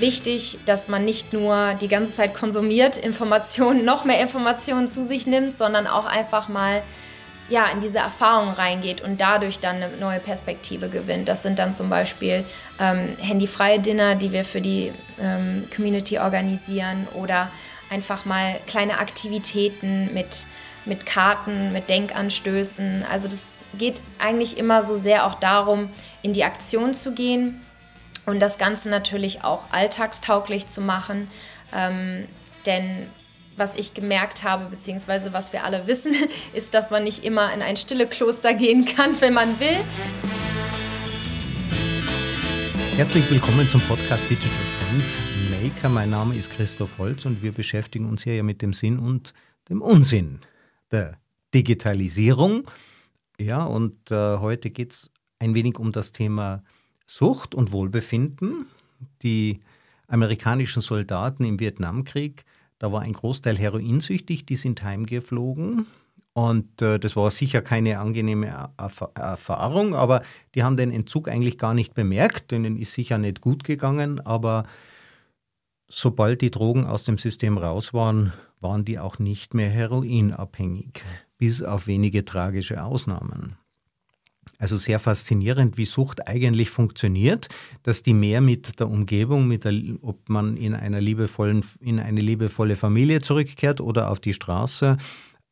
[0.00, 5.26] wichtig, dass man nicht nur die ganze Zeit konsumiert, Informationen, noch mehr Informationen zu sich
[5.26, 6.82] nimmt, sondern auch einfach mal
[7.48, 11.28] ja, in diese Erfahrung reingeht und dadurch dann eine neue Perspektive gewinnt.
[11.28, 12.44] Das sind dann zum Beispiel
[12.78, 17.50] ähm, handyfreie Dinner, die wir für die ähm, Community organisieren oder
[17.90, 20.46] einfach mal kleine Aktivitäten mit,
[20.84, 23.04] mit Karten, mit Denkanstößen.
[23.10, 25.90] Also das geht eigentlich immer so sehr auch darum,
[26.22, 27.60] in die Aktion zu gehen
[28.26, 31.28] und das Ganze natürlich auch alltagstauglich zu machen.
[31.72, 32.26] Ähm,
[32.66, 33.06] denn
[33.56, 36.14] was ich gemerkt habe, beziehungsweise was wir alle wissen,
[36.52, 39.76] ist, dass man nicht immer in ein stille Kloster gehen kann, wenn man will.
[42.96, 44.50] Herzlich willkommen zum Podcast Digital
[44.90, 45.18] Sense
[45.50, 45.88] Maker.
[45.88, 49.32] Mein Name ist Christoph Holz und wir beschäftigen uns hier ja mit dem Sinn und
[49.68, 50.40] dem Unsinn
[50.90, 51.18] der
[51.54, 52.70] Digitalisierung.
[53.38, 56.62] Ja, und äh, heute geht es ein wenig um das Thema
[57.10, 58.66] Sucht und Wohlbefinden.
[59.22, 59.60] Die
[60.06, 62.44] amerikanischen Soldaten im Vietnamkrieg
[62.80, 65.86] da war ein Großteil heroinsüchtig, die sind heimgeflogen.
[66.32, 68.70] Und äh, das war sicher keine angenehme
[69.14, 70.22] Erfahrung, aber
[70.54, 72.50] die haben den Entzug eigentlich gar nicht bemerkt.
[72.50, 74.64] Denen ist sicher nicht gut gegangen, aber
[75.88, 81.04] sobald die Drogen aus dem System raus waren, waren die auch nicht mehr heroinabhängig,
[81.36, 83.56] bis auf wenige tragische Ausnahmen.
[84.60, 87.48] Also sehr faszinierend, wie Sucht eigentlich funktioniert,
[87.82, 89.72] dass die mehr mit der Umgebung, mit der,
[90.02, 94.98] ob man in einer liebevollen, in eine liebevolle Familie zurückkehrt oder auf die Straße,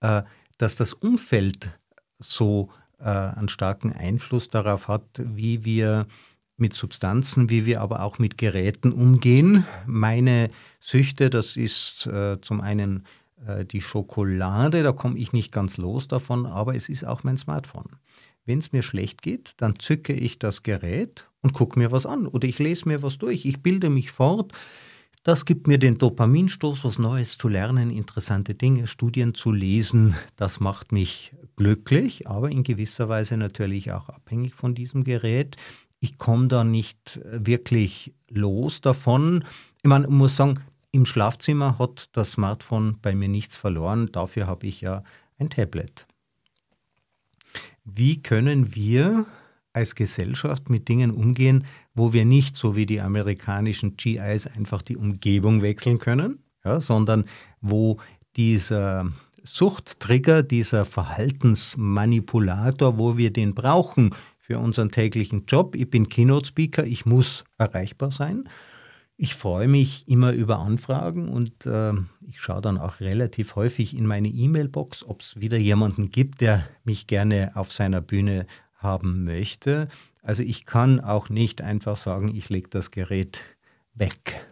[0.02, 0.22] äh,
[0.58, 1.70] dass das Umfeld
[2.18, 2.68] so
[3.00, 6.06] äh, einen starken Einfluss darauf hat, wie wir
[6.58, 9.64] mit Substanzen, wie wir aber auch mit Geräten umgehen.
[9.86, 13.06] Meine Süchte, das ist äh, zum einen
[13.46, 17.38] äh, die Schokolade, da komme ich nicht ganz los davon, aber es ist auch mein
[17.38, 17.88] Smartphone.
[18.48, 22.26] Wenn es mir schlecht geht, dann zücke ich das Gerät und gucke mir was an
[22.26, 23.44] oder ich lese mir was durch.
[23.44, 24.54] Ich bilde mich fort.
[25.22, 30.14] Das gibt mir den Dopaminstoß, was Neues zu lernen, interessante Dinge, Studien zu lesen.
[30.36, 35.58] Das macht mich glücklich, aber in gewisser Weise natürlich auch abhängig von diesem Gerät.
[36.00, 39.44] Ich komme da nicht wirklich los davon.
[39.82, 40.60] Ich meine, ich muss sagen,
[40.90, 44.06] im Schlafzimmer hat das Smartphone bei mir nichts verloren.
[44.10, 45.04] Dafür habe ich ja
[45.38, 46.07] ein Tablet.
[47.94, 49.26] Wie können wir
[49.72, 54.96] als Gesellschaft mit Dingen umgehen, wo wir nicht so wie die amerikanischen GIs einfach die
[54.96, 57.24] Umgebung wechseln können, ja, sondern
[57.60, 57.98] wo
[58.36, 59.10] dieser
[59.44, 65.74] Suchttrigger, dieser Verhaltensmanipulator, wo wir den brauchen für unseren täglichen Job.
[65.74, 68.48] Ich bin Keynote-Speaker, ich muss erreichbar sein.
[69.20, 71.92] Ich freue mich immer über Anfragen und äh,
[72.28, 76.68] ich schaue dann auch relativ häufig in meine E-Mail-Box, ob es wieder jemanden gibt, der
[76.84, 78.46] mich gerne auf seiner Bühne
[78.76, 79.88] haben möchte.
[80.22, 83.42] Also ich kann auch nicht einfach sagen, ich lege das Gerät
[83.92, 84.46] weg.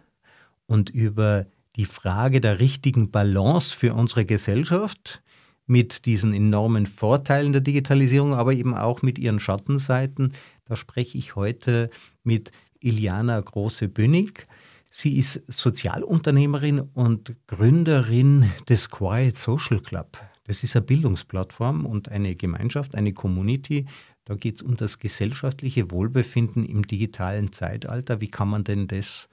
[0.65, 1.45] Und über
[1.77, 5.23] die Frage der richtigen Balance für unsere Gesellschaft
[5.65, 10.33] mit diesen enormen Vorteilen der Digitalisierung, aber eben auch mit ihren Schattenseiten,
[10.65, 11.89] da spreche ich heute
[12.23, 14.47] mit Iliana Große-Bünnig.
[14.89, 20.17] Sie ist Sozialunternehmerin und Gründerin des Quiet Social Club.
[20.45, 23.85] Das ist eine Bildungsplattform und eine Gemeinschaft, eine Community.
[24.25, 28.21] Da geht es um das gesellschaftliche Wohlbefinden im digitalen Zeitalter.
[28.21, 29.29] Wie kann man denn das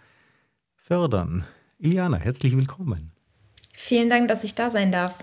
[0.77, 1.45] fördern?
[1.79, 3.13] Iliana, herzlich willkommen.
[3.75, 5.19] Vielen Dank, dass ich da sein darf.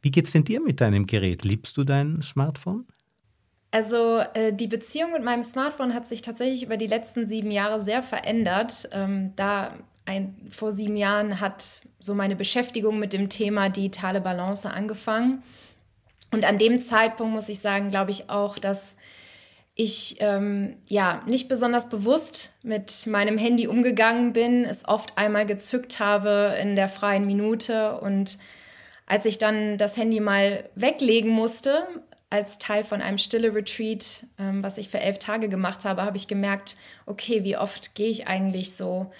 [0.00, 1.44] Wie geht es denn dir mit deinem Gerät?
[1.44, 2.86] Liebst du dein Smartphone?
[3.76, 7.78] Also äh, die Beziehung mit meinem Smartphone hat sich tatsächlich über die letzten sieben Jahre
[7.78, 8.88] sehr verändert.
[8.90, 9.74] Ähm, da
[10.06, 11.62] ein, vor sieben Jahren hat
[12.00, 15.42] so meine Beschäftigung mit dem Thema digitale Balance angefangen.
[16.32, 18.96] Und an dem Zeitpunkt muss ich sagen, glaube ich auch, dass
[19.74, 26.00] ich ähm, ja nicht besonders bewusst mit meinem Handy umgegangen bin, es oft einmal gezückt
[26.00, 28.38] habe in der freien Minute und
[29.04, 31.86] als ich dann das Handy mal weglegen musste,
[32.30, 36.26] als Teil von einem Stille-Retreat, ähm, was ich für elf Tage gemacht habe, habe ich
[36.26, 36.76] gemerkt,
[37.06, 39.12] okay, wie oft gehe ich eigentlich so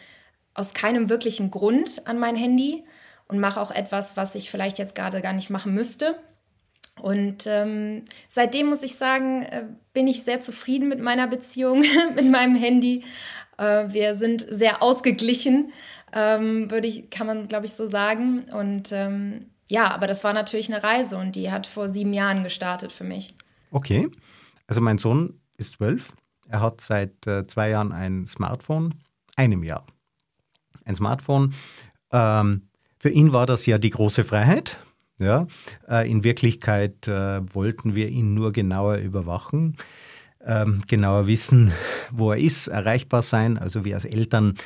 [0.54, 2.84] aus keinem wirklichen Grund an mein Handy
[3.28, 6.18] und mache auch etwas, was ich vielleicht jetzt gerade gar nicht machen müsste.
[7.00, 11.80] Und ähm, seitdem muss ich sagen, äh, bin ich sehr zufrieden mit meiner Beziehung,
[12.14, 13.04] mit meinem Handy.
[13.58, 15.72] Äh, wir sind sehr ausgeglichen,
[16.14, 18.46] ähm, würde ich, kann man, glaube ich, so sagen.
[18.50, 22.42] Und ähm, ja, aber das war natürlich eine Reise und die hat vor sieben Jahren
[22.42, 23.34] gestartet für mich.
[23.70, 24.08] Okay,
[24.66, 26.12] also mein Sohn ist zwölf.
[26.48, 28.94] Er hat seit äh, zwei Jahren ein Smartphone,
[29.34, 29.84] einem Jahr.
[30.84, 31.54] Ein Smartphone.
[32.12, 32.68] Ähm,
[32.98, 34.76] für ihn war das ja die große Freiheit.
[35.18, 35.46] Ja,
[35.88, 39.76] äh, in Wirklichkeit äh, wollten wir ihn nur genauer überwachen,
[40.44, 41.72] ähm, genauer wissen,
[42.10, 43.56] wo er ist, erreichbar sein.
[43.56, 44.56] Also wir als Eltern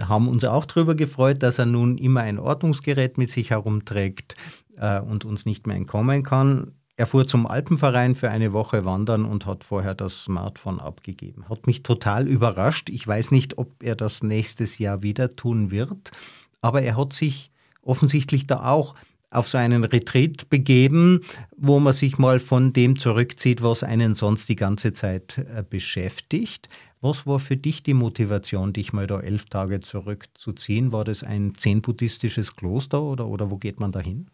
[0.00, 4.36] haben uns auch darüber gefreut, dass er nun immer ein Ortungsgerät mit sich herumträgt
[4.76, 6.72] äh, und uns nicht mehr entkommen kann.
[6.96, 11.48] Er fuhr zum Alpenverein für eine Woche wandern und hat vorher das Smartphone abgegeben.
[11.48, 12.88] Hat mich total überrascht.
[12.88, 16.12] Ich weiß nicht, ob er das nächstes Jahr wieder tun wird,
[16.60, 17.50] aber er hat sich
[17.82, 18.94] offensichtlich da auch
[19.30, 21.22] auf so einen Retreat begeben,
[21.56, 26.68] wo man sich mal von dem zurückzieht, was einen sonst die ganze Zeit äh, beschäftigt.
[27.04, 30.90] Was war für dich die Motivation, dich mal da elf Tage zurückzuziehen?
[30.90, 34.28] War das ein zen-buddhistisches Kloster oder, oder wo geht man da hin?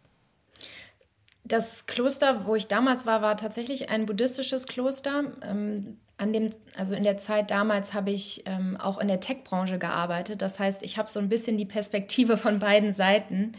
[1.43, 5.33] Das Kloster, wo ich damals war, war tatsächlich ein buddhistisches Kloster.
[5.43, 6.47] Ähm, an dem,
[6.77, 10.41] also in der Zeit damals habe ich ähm, auch in der Tech-Branche gearbeitet.
[10.41, 13.51] Das heißt, ich habe so ein bisschen die Perspektive von beiden Seiten.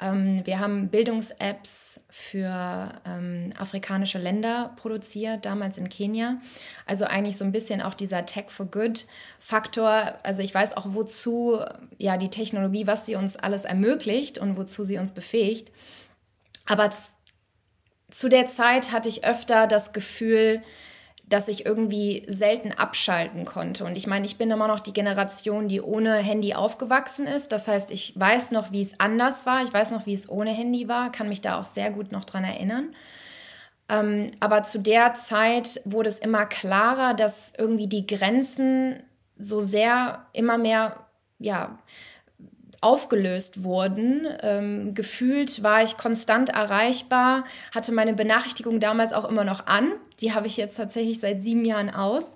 [0.00, 6.38] Ähm, wir haben Bildungs-Apps für ähm, afrikanische Länder produziert, damals in Kenia.
[6.86, 9.06] Also eigentlich so ein bisschen auch dieser Tech for Good
[9.38, 10.14] Faktor.
[10.22, 11.60] Also ich weiß auch, wozu
[11.98, 15.72] ja die Technologie, was sie uns alles ermöglicht und wozu sie uns befähigt.
[16.66, 16.90] Aber
[18.10, 20.62] zu der Zeit hatte ich öfter das Gefühl,
[21.32, 23.84] dass ich irgendwie selten abschalten konnte.
[23.84, 27.52] Und ich meine, ich bin immer noch die Generation, die ohne Handy aufgewachsen ist.
[27.52, 29.62] Das heißt, ich weiß noch, wie es anders war.
[29.62, 32.24] Ich weiß noch, wie es ohne Handy war, kann mich da auch sehr gut noch
[32.24, 32.94] dran erinnern.
[33.88, 39.02] Ähm, aber zu der Zeit wurde es immer klarer, dass irgendwie die Grenzen
[39.36, 40.96] so sehr immer mehr,
[41.38, 41.78] ja,
[42.82, 44.26] aufgelöst wurden.
[44.42, 47.44] Ähm, gefühlt war ich konstant erreichbar,
[47.74, 49.92] hatte meine Benachrichtigung damals auch immer noch an.
[50.20, 52.28] Die habe ich jetzt tatsächlich seit sieben Jahren aus.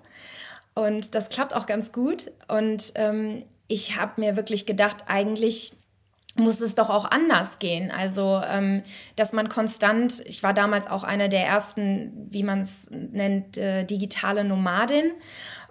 [0.73, 2.31] Und das klappt auch ganz gut.
[2.47, 5.73] Und ähm, ich habe mir wirklich gedacht, eigentlich
[6.37, 7.91] muss es doch auch anders gehen.
[7.91, 8.83] Also, ähm,
[9.15, 13.83] dass man konstant, ich war damals auch eine der ersten, wie man es nennt, äh,
[13.83, 15.11] digitale Nomadin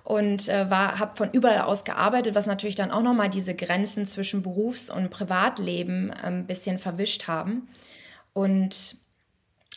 [0.07, 4.41] und äh, habe von überall aus gearbeitet, was natürlich dann auch nochmal diese Grenzen zwischen
[4.41, 7.67] Berufs- und Privatleben äh, ein bisschen verwischt haben.
[8.33, 8.99] Und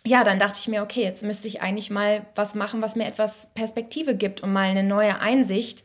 [0.05, 3.07] ja, dann dachte ich mir, okay, jetzt müsste ich eigentlich mal was machen, was mir
[3.07, 5.83] etwas Perspektive gibt und mal eine neue Einsicht.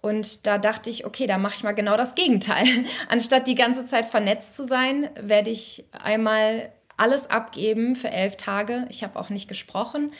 [0.00, 2.64] Und da dachte ich, okay, da mache ich mal genau das Gegenteil.
[3.10, 8.86] Anstatt die ganze Zeit vernetzt zu sein, werde ich einmal alles abgeben für elf Tage.
[8.88, 10.12] Ich habe auch nicht gesprochen.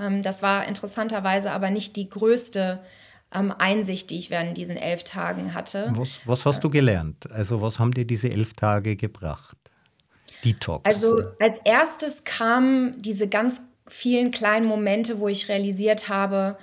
[0.00, 2.80] Ähm, das war interessanterweise aber nicht die größte
[3.34, 5.92] ähm, Einsicht, die ich während diesen elf Tagen hatte.
[5.94, 7.30] Was, was hast du gelernt?
[7.30, 9.56] Also was haben dir diese elf Tage gebracht?
[10.44, 10.84] Detox.
[10.84, 16.56] Also als erstes kamen diese ganz vielen kleinen Momente, wo ich realisiert habe,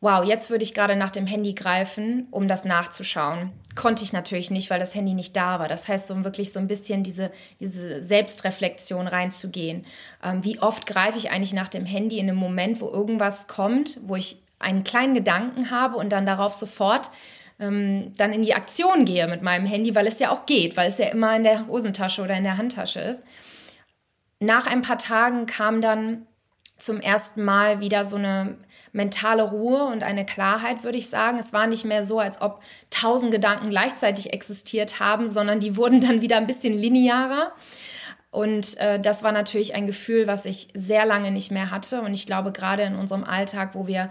[0.00, 3.52] wow, jetzt würde ich gerade nach dem Handy greifen, um das nachzuschauen.
[3.74, 5.68] Konnte ich natürlich nicht, weil das Handy nicht da war.
[5.68, 7.30] Das heißt, um wirklich so ein bisschen diese,
[7.60, 9.84] diese Selbstreflexion reinzugehen.
[10.22, 13.98] Ähm, wie oft greife ich eigentlich nach dem Handy in einem Moment, wo irgendwas kommt,
[14.06, 17.10] wo ich einen kleinen Gedanken habe und dann darauf sofort
[17.58, 20.88] ähm, dann in die Aktion gehe mit meinem Handy, weil es ja auch geht, weil
[20.88, 23.24] es ja immer in der Hosentasche oder in der Handtasche ist.
[24.38, 26.26] Nach ein paar Tagen kam dann
[26.78, 28.58] zum ersten Mal wieder so eine
[28.92, 31.38] mentale Ruhe und eine Klarheit, würde ich sagen.
[31.38, 32.60] Es war nicht mehr so, als ob
[32.90, 37.52] tausend Gedanken gleichzeitig existiert haben, sondern die wurden dann wieder ein bisschen linearer.
[38.30, 42.02] Und äh, das war natürlich ein Gefühl, was ich sehr lange nicht mehr hatte.
[42.02, 44.10] Und ich glaube, gerade in unserem Alltag, wo wir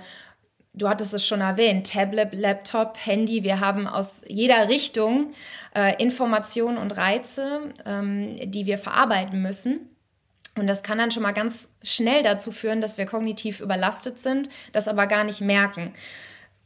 [0.75, 5.34] du hattest es schon erwähnt, Tablet, Laptop, Handy, wir haben aus jeder Richtung
[5.75, 9.89] äh, Informationen und Reize, ähm, die wir verarbeiten müssen.
[10.58, 14.50] Und das kann dann schon mal ganz schnell dazu führen, dass wir kognitiv überlastet sind,
[14.72, 15.94] das aber gar nicht merken.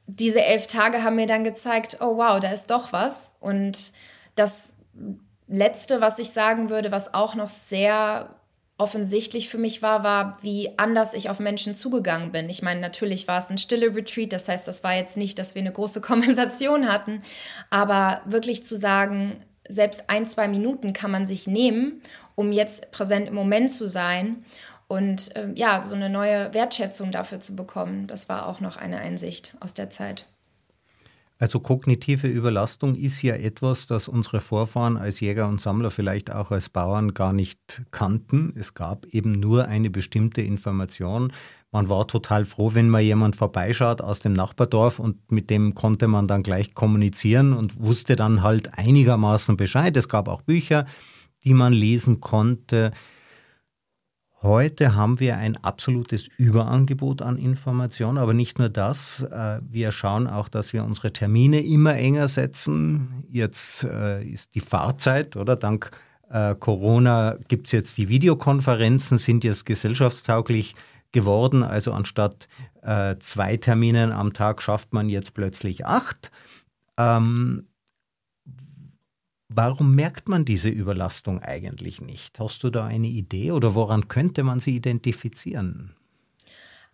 [0.05, 3.31] Diese elf Tage haben mir dann gezeigt, oh wow, da ist doch was.
[3.39, 3.91] Und
[4.35, 4.73] das
[5.47, 8.29] Letzte, was ich sagen würde, was auch noch sehr
[8.79, 12.49] offensichtlich für mich war, war, wie anders ich auf Menschen zugegangen bin.
[12.49, 15.53] Ich meine, natürlich war es ein stille Retreat, das heißt, das war jetzt nicht, dass
[15.53, 17.21] wir eine große Konversation hatten,
[17.69, 22.01] aber wirklich zu sagen, selbst ein, zwei Minuten kann man sich nehmen,
[22.35, 24.43] um jetzt präsent im Moment zu sein
[24.87, 28.07] und äh, ja, so eine neue Wertschätzung dafür zu bekommen.
[28.07, 30.25] Das war auch noch eine Einsicht aus der Zeit.
[31.41, 36.51] Also kognitive Überlastung ist ja etwas, das unsere Vorfahren als Jäger und Sammler, vielleicht auch
[36.51, 38.51] als Bauern gar nicht kannten.
[38.57, 41.31] Es gab eben nur eine bestimmte Information.
[41.71, 46.09] Man war total froh, wenn mal jemand vorbeischaut aus dem Nachbardorf und mit dem konnte
[46.09, 49.95] man dann gleich kommunizieren und wusste dann halt einigermaßen Bescheid.
[49.95, 50.87] Es gab auch Bücher,
[51.45, 52.91] die man lesen konnte.
[54.41, 59.23] Heute haben wir ein absolutes Überangebot an Informationen, aber nicht nur das.
[59.23, 63.25] Äh, wir schauen auch, dass wir unsere Termine immer enger setzen.
[63.29, 65.57] Jetzt äh, ist die Fahrzeit, oder?
[65.57, 65.91] Dank
[66.29, 70.75] äh, Corona gibt es jetzt die Videokonferenzen, sind jetzt gesellschaftstauglich
[71.11, 71.63] geworden.
[71.63, 72.47] Also anstatt
[73.19, 76.31] zwei Terminen am Tag schafft man jetzt plötzlich acht.
[76.97, 77.67] Ähm,
[79.49, 82.39] Warum merkt man diese Überlastung eigentlich nicht?
[82.39, 85.95] Hast du da eine Idee oder woran könnte man sie identifizieren?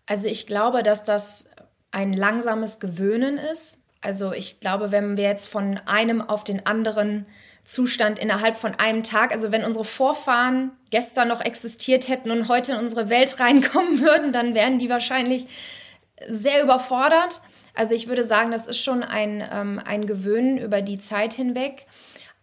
[0.05, 1.51] Also ich glaube, dass das
[1.91, 3.83] ein langsames Gewöhnen ist.
[3.99, 7.25] Also ich glaube, wenn wir jetzt von einem auf den anderen
[7.65, 12.73] Zustand innerhalb von einem Tag, also wenn unsere Vorfahren gestern noch existiert hätten und heute
[12.73, 15.47] in unsere Welt reinkommen würden, dann wären die wahrscheinlich
[16.29, 17.41] sehr überfordert.
[17.73, 21.87] Also ich würde sagen, das ist schon ein, ähm, ein Gewöhnen über die Zeit hinweg.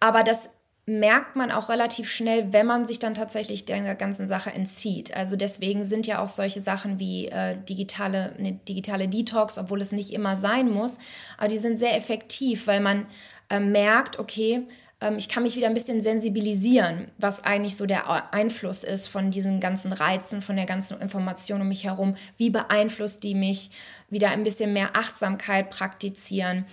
[0.03, 0.49] Aber das
[0.85, 5.15] merkt man auch relativ schnell, wenn man sich dann tatsächlich der ganzen Sache entzieht.
[5.15, 9.93] Also deswegen sind ja auch solche Sachen wie äh, digitale, eine digitale Detox, obwohl es
[9.93, 10.97] nicht immer sein muss,
[11.37, 13.05] aber die sind sehr effektiv, weil man
[13.49, 14.67] äh, merkt, okay,
[14.99, 19.31] ähm, ich kann mich wieder ein bisschen sensibilisieren, was eigentlich so der Einfluss ist von
[19.31, 22.15] diesen ganzen Reizen, von der ganzen Information um mich herum.
[22.35, 23.71] Wie beeinflusst die mich?
[24.09, 26.65] Wieder ein bisschen mehr Achtsamkeit praktizieren.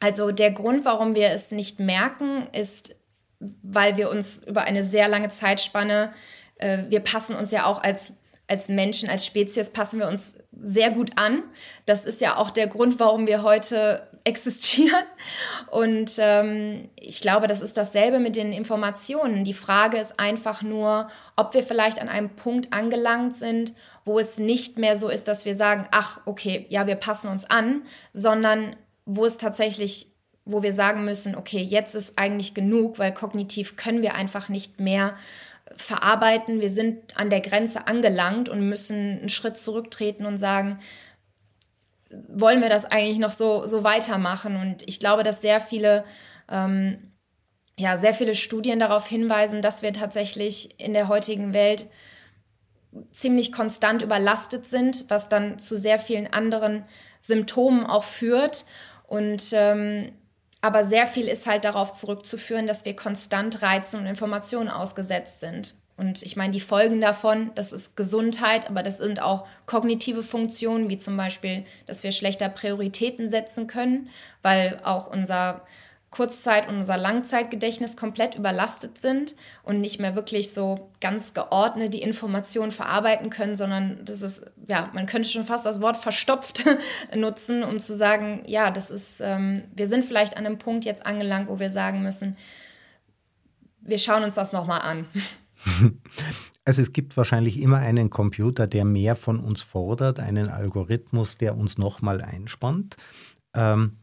[0.00, 2.96] Also der Grund, warum wir es nicht merken, ist
[3.62, 6.12] weil wir uns über eine sehr lange Zeitspanne,
[6.56, 8.14] äh, wir passen uns ja auch als,
[8.46, 11.42] als Menschen, als Spezies, passen wir uns sehr gut an.
[11.86, 15.04] Das ist ja auch der Grund, warum wir heute existieren.
[15.70, 19.44] Und ähm, ich glaube, das ist dasselbe mit den Informationen.
[19.44, 23.74] Die Frage ist einfach nur, ob wir vielleicht an einem Punkt angelangt sind,
[24.06, 27.44] wo es nicht mehr so ist, dass wir sagen, ach, okay, ja, wir passen uns
[27.50, 27.82] an,
[28.14, 33.76] sondern wo es tatsächlich wo wir sagen müssen, okay, jetzt ist eigentlich genug, weil kognitiv
[33.76, 35.14] können wir einfach nicht mehr
[35.76, 36.60] verarbeiten.
[36.60, 40.78] Wir sind an der Grenze angelangt und müssen einen Schritt zurücktreten und sagen,
[42.28, 44.56] wollen wir das eigentlich noch so, so weitermachen?
[44.56, 46.04] Und ich glaube, dass sehr viele,
[46.50, 47.10] ähm,
[47.78, 51.86] ja, sehr viele Studien darauf hinweisen, dass wir tatsächlich in der heutigen Welt
[53.10, 56.84] ziemlich konstant überlastet sind, was dann zu sehr vielen anderen
[57.20, 58.66] Symptomen auch führt.
[59.14, 60.10] Und ähm,
[60.60, 65.76] aber sehr viel ist halt darauf zurückzuführen, dass wir konstant Reizen und Informationen ausgesetzt sind.
[65.96, 70.88] Und ich meine, die Folgen davon, das ist Gesundheit, aber das sind auch kognitive Funktionen,
[70.88, 74.08] wie zum Beispiel, dass wir schlechter Prioritäten setzen können,
[74.42, 75.60] weil auch unser
[76.14, 82.02] Kurzzeit- und unser Langzeitgedächtnis komplett überlastet sind und nicht mehr wirklich so ganz geordnet die
[82.02, 86.64] Informationen verarbeiten können, sondern das ist, ja, man könnte schon fast das Wort verstopft
[87.16, 91.04] nutzen, um zu sagen, ja, das ist, ähm, wir sind vielleicht an einem Punkt jetzt
[91.04, 92.36] angelangt, wo wir sagen müssen,
[93.80, 95.06] wir schauen uns das nochmal an.
[96.66, 101.58] Also es gibt wahrscheinlich immer einen Computer, der mehr von uns fordert, einen Algorithmus, der
[101.58, 102.96] uns nochmal einspannt.
[103.54, 103.98] Ähm,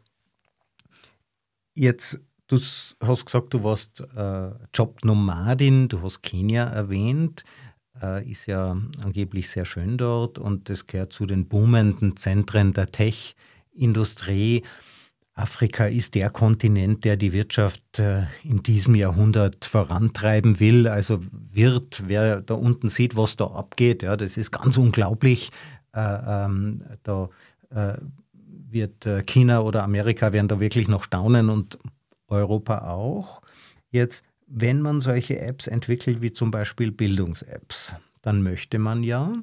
[1.73, 7.43] Jetzt, du hast gesagt, du warst äh, Jobnomadin, du hast Kenia erwähnt,
[8.01, 12.91] äh, ist ja angeblich sehr schön dort und das gehört zu den boomenden Zentren der
[12.91, 14.63] Tech-Industrie.
[15.33, 20.87] Afrika ist der Kontinent, der die Wirtschaft äh, in diesem Jahrhundert vorantreiben will.
[20.87, 25.51] Also wird, wer da unten sieht, was da abgeht, ja, das ist ganz unglaublich.
[25.93, 27.29] Äh, ähm, da
[27.69, 27.97] äh,
[28.71, 31.77] wird äh, China oder Amerika werden da wirklich noch staunen und
[32.27, 33.41] Europa auch.
[33.89, 39.33] Jetzt, wenn man solche Apps entwickelt, wie zum Beispiel Bildungs-Apps, dann möchte man ja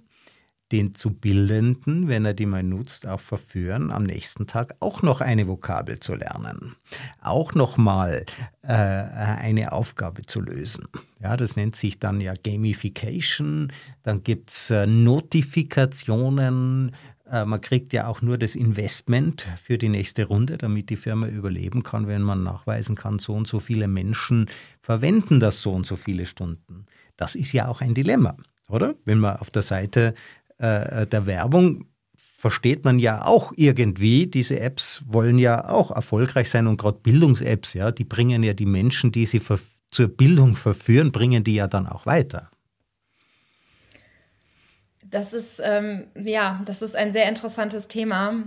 [0.72, 5.22] den zu Bildenden, wenn er die mal nutzt, auch verführen, am nächsten Tag auch noch
[5.22, 6.76] eine Vokabel zu lernen,
[7.22, 8.26] auch nochmal
[8.62, 10.86] äh, eine Aufgabe zu lösen.
[11.20, 13.72] Ja, das nennt sich dann ja Gamification.
[14.02, 16.94] Dann gibt es äh, Notifikationen,
[17.30, 21.82] man kriegt ja auch nur das Investment für die nächste Runde, damit die Firma überleben
[21.82, 24.46] kann, wenn man nachweisen kann, so und so viele Menschen
[24.80, 26.86] verwenden das so und so viele Stunden.
[27.16, 28.36] Das ist ja auch ein Dilemma,
[28.68, 28.94] oder?
[29.04, 30.14] Wenn man auf der Seite
[30.58, 36.68] äh, der Werbung versteht man ja auch irgendwie, diese Apps wollen ja auch erfolgreich sein
[36.68, 39.42] und gerade Bildungs-Apps, ja, die bringen ja die Menschen, die sie
[39.90, 42.50] zur Bildung verführen, bringen die ja dann auch weiter.
[45.10, 48.44] Das ist, ähm, ja, das ist ein sehr interessantes Thema.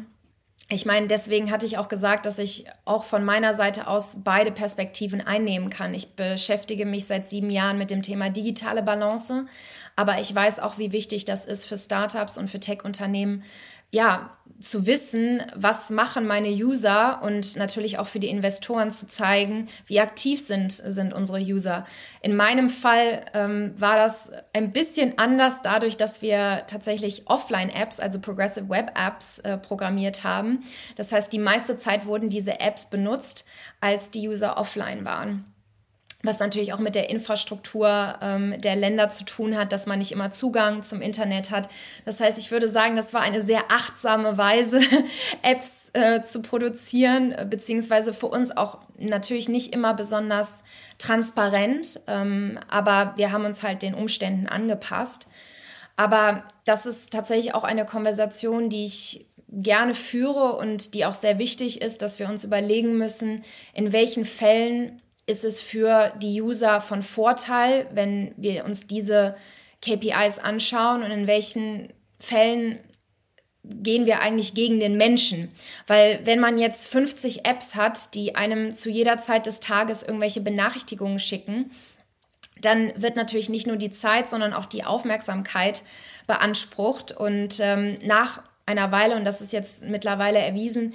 [0.70, 4.52] Ich meine, deswegen hatte ich auch gesagt, dass ich auch von meiner Seite aus beide
[4.52, 5.94] Perspektiven einnehmen kann.
[5.94, 9.48] Ich beschäftige mich seit sieben Jahren mit dem Thema digitale Balance,
[9.98, 13.44] aber ich weiß auch, wie wichtig das ist für Startups und für Tech-Unternehmen,
[13.92, 19.68] ja, zu wissen, was machen meine User und natürlich auch für die Investoren zu zeigen,
[19.88, 21.84] wie aktiv sind, sind unsere User.
[22.22, 28.20] In meinem Fall ähm, war das ein bisschen anders dadurch, dass wir tatsächlich Offline-Apps, also
[28.20, 30.64] Progressive Web-Apps äh, programmiert haben.
[30.96, 33.46] Das heißt, die meiste Zeit wurden diese Apps benutzt,
[33.80, 35.51] als die User offline waren.
[36.24, 40.12] Was natürlich auch mit der Infrastruktur ähm, der Länder zu tun hat, dass man nicht
[40.12, 41.70] immer Zugang zum Internet hat.
[42.06, 44.80] Das heißt, ich würde sagen, das war eine sehr achtsame Weise,
[45.42, 50.64] Apps äh, zu produzieren, beziehungsweise für uns auch natürlich nicht immer besonders
[50.98, 55.28] transparent, ähm, aber wir haben uns halt den Umständen angepasst.
[55.98, 61.38] Aber das ist tatsächlich auch eine Konversation, die ich gerne führe und die auch sehr
[61.38, 66.82] wichtig ist, dass wir uns überlegen müssen, in welchen Fällen ist es für die User
[66.82, 69.36] von Vorteil, wenn wir uns diese
[69.82, 72.80] KPIs anschauen und in welchen Fällen
[73.64, 75.52] gehen wir eigentlich gegen den Menschen.
[75.88, 80.42] Weil wenn man jetzt 50 Apps hat, die einem zu jeder Zeit des Tages irgendwelche
[80.42, 81.72] Benachrichtigungen schicken,
[82.60, 85.84] dann wird natürlich nicht nur die Zeit, sondern auch die Aufmerksamkeit
[86.28, 87.12] beansprucht.
[87.12, 90.94] Und ähm, nach einer Weile, und das ist jetzt mittlerweile erwiesen,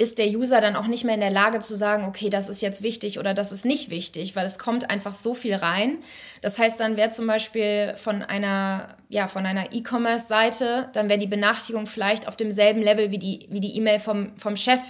[0.00, 2.62] ist der User dann auch nicht mehr in der Lage zu sagen, okay, das ist
[2.62, 5.98] jetzt wichtig oder das ist nicht wichtig, weil es kommt einfach so viel rein.
[6.40, 11.86] Das heißt, dann wäre zum Beispiel von einer, ja, einer E-Commerce-Seite, dann wäre die Benachrichtigung
[11.86, 14.80] vielleicht auf demselben Level wie die wie die E-Mail vom, vom Chef.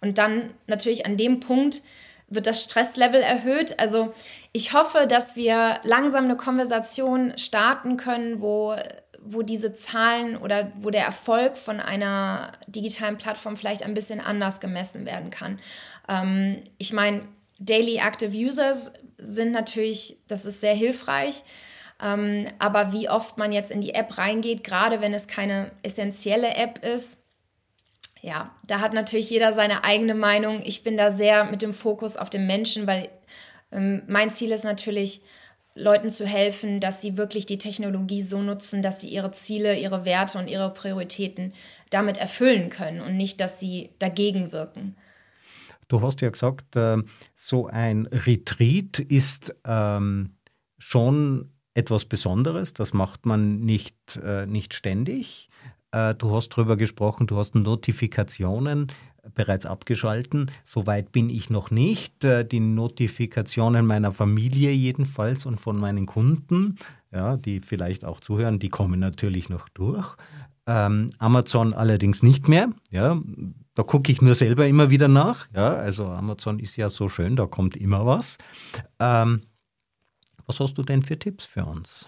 [0.00, 1.82] Und dann natürlich an dem Punkt
[2.28, 3.78] wird das Stresslevel erhöht.
[3.78, 4.12] Also
[4.50, 8.74] ich hoffe, dass wir langsam eine Konversation starten können, wo
[9.32, 14.60] wo diese Zahlen oder wo der Erfolg von einer digitalen Plattform vielleicht ein bisschen anders
[14.60, 15.58] gemessen werden kann.
[16.08, 17.22] Ähm, ich meine,
[17.58, 21.42] Daily Active Users sind natürlich, das ist sehr hilfreich.
[22.02, 26.54] Ähm, aber wie oft man jetzt in die App reingeht, gerade wenn es keine essentielle
[26.54, 27.18] App ist,
[28.20, 30.60] ja, da hat natürlich jeder seine eigene Meinung.
[30.64, 33.08] Ich bin da sehr mit dem Fokus auf den Menschen, weil
[33.72, 35.22] ähm, mein Ziel ist natürlich,
[35.76, 40.04] Leuten zu helfen, dass sie wirklich die Technologie so nutzen, dass sie ihre Ziele, ihre
[40.06, 41.52] Werte und ihre Prioritäten
[41.90, 44.96] damit erfüllen können und nicht, dass sie dagegen wirken.
[45.88, 46.96] Du hast ja gesagt, äh,
[47.34, 50.36] so ein Retreat ist ähm,
[50.78, 52.72] schon etwas Besonderes.
[52.72, 55.50] Das macht man nicht, äh, nicht ständig.
[55.92, 58.88] Äh, du hast darüber gesprochen, du hast Notifikationen
[59.34, 60.50] bereits abgeschalten.
[60.64, 62.24] Soweit bin ich noch nicht.
[62.24, 66.76] Äh, die Notifikationen meiner Familie jedenfalls und von meinen Kunden,
[67.12, 70.16] ja, die vielleicht auch zuhören, die kommen natürlich noch durch.
[70.66, 72.68] Ähm, Amazon allerdings nicht mehr.
[72.90, 73.20] Ja,
[73.74, 75.46] da gucke ich nur selber immer wieder nach.
[75.54, 78.38] Ja, also Amazon ist ja so schön, da kommt immer was.
[78.98, 79.42] Ähm,
[80.46, 82.06] was hast du denn für Tipps für uns?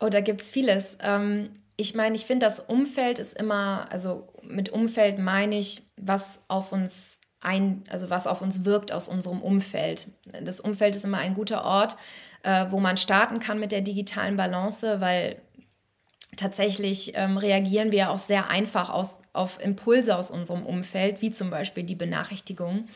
[0.00, 0.98] Oh, da gibt es vieles.
[1.00, 6.44] Ähm, ich meine, ich finde, das Umfeld ist immer, also mit Umfeld meine ich, was
[6.48, 10.08] auf uns ein, also was auf uns wirkt aus unserem Umfeld.
[10.42, 11.96] Das Umfeld ist immer ein guter Ort,
[12.42, 15.36] äh, wo man starten kann mit der digitalen Balance, weil
[16.36, 21.50] tatsächlich ähm, reagieren wir auch sehr einfach aus, auf Impulse aus unserem Umfeld, wie zum
[21.50, 22.88] Beispiel die Benachrichtigung.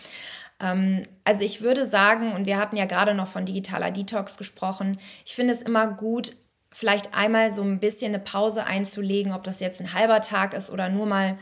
[0.61, 4.99] Ähm, also ich würde sagen, und wir hatten ja gerade noch von digitaler Detox gesprochen,
[5.25, 6.33] ich finde es immer gut,
[6.71, 10.71] vielleicht einmal so ein bisschen eine Pause einzulegen, ob das jetzt ein halber Tag ist
[10.71, 11.39] oder nur mal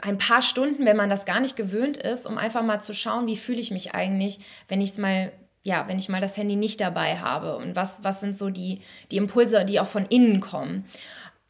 [0.00, 3.26] ein paar Stunden, wenn man das gar nicht gewöhnt ist, um einfach mal zu schauen,
[3.26, 5.32] wie fühle ich mich eigentlich, wenn ich es mal
[5.64, 8.80] ja, wenn ich mal das Handy nicht dabei habe und was, was sind so die,
[9.10, 10.86] die Impulse, die auch von innen kommen.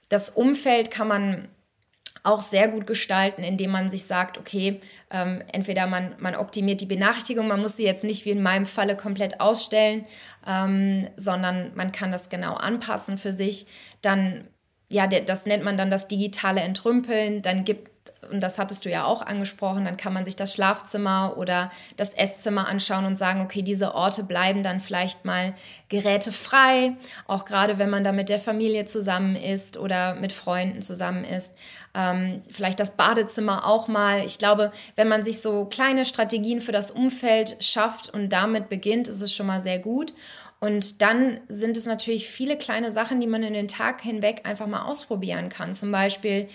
[0.08, 1.48] Das Umfeld kann man
[2.22, 6.86] auch sehr gut gestalten, indem man sich sagt, okay, ähm, entweder man, man optimiert die
[6.86, 10.06] Benachrichtigung, man muss sie jetzt nicht wie in meinem Falle komplett ausstellen,
[10.46, 13.66] ähm, sondern man kann das genau anpassen für sich.
[14.02, 14.48] Dann,
[14.88, 17.42] ja, das nennt man dann das digitale Entrümpeln.
[17.42, 17.90] Dann gibt
[18.30, 22.14] und das hattest du ja auch angesprochen, dann kann man sich das Schlafzimmer oder das
[22.14, 25.54] Esszimmer anschauen und sagen, okay, diese Orte bleiben dann vielleicht mal
[25.88, 31.24] gerätefrei, auch gerade wenn man da mit der Familie zusammen ist oder mit Freunden zusammen
[31.24, 31.54] ist.
[31.94, 34.24] Ähm, vielleicht das Badezimmer auch mal.
[34.24, 39.08] Ich glaube, wenn man sich so kleine Strategien für das Umfeld schafft und damit beginnt,
[39.08, 40.12] ist es schon mal sehr gut.
[40.60, 44.66] Und dann sind es natürlich viele kleine Sachen, die man in den Tag hinweg einfach
[44.66, 45.72] mal ausprobieren kann.
[45.72, 46.48] Zum Beispiel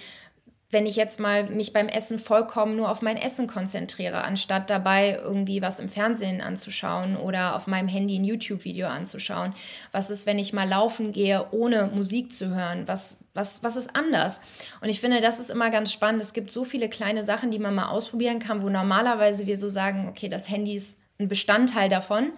[0.74, 5.20] wenn ich jetzt mal mich beim Essen vollkommen nur auf mein Essen konzentriere, anstatt dabei
[5.24, 9.54] irgendwie was im Fernsehen anzuschauen oder auf meinem Handy ein YouTube-Video anzuschauen?
[9.92, 12.88] Was ist, wenn ich mal laufen gehe, ohne Musik zu hören?
[12.88, 14.42] Was, was, was ist anders?
[14.82, 16.22] Und ich finde, das ist immer ganz spannend.
[16.22, 19.70] Es gibt so viele kleine Sachen, die man mal ausprobieren kann, wo normalerweise wir so
[19.70, 22.34] sagen, okay, das Handy ist ein Bestandteil davon.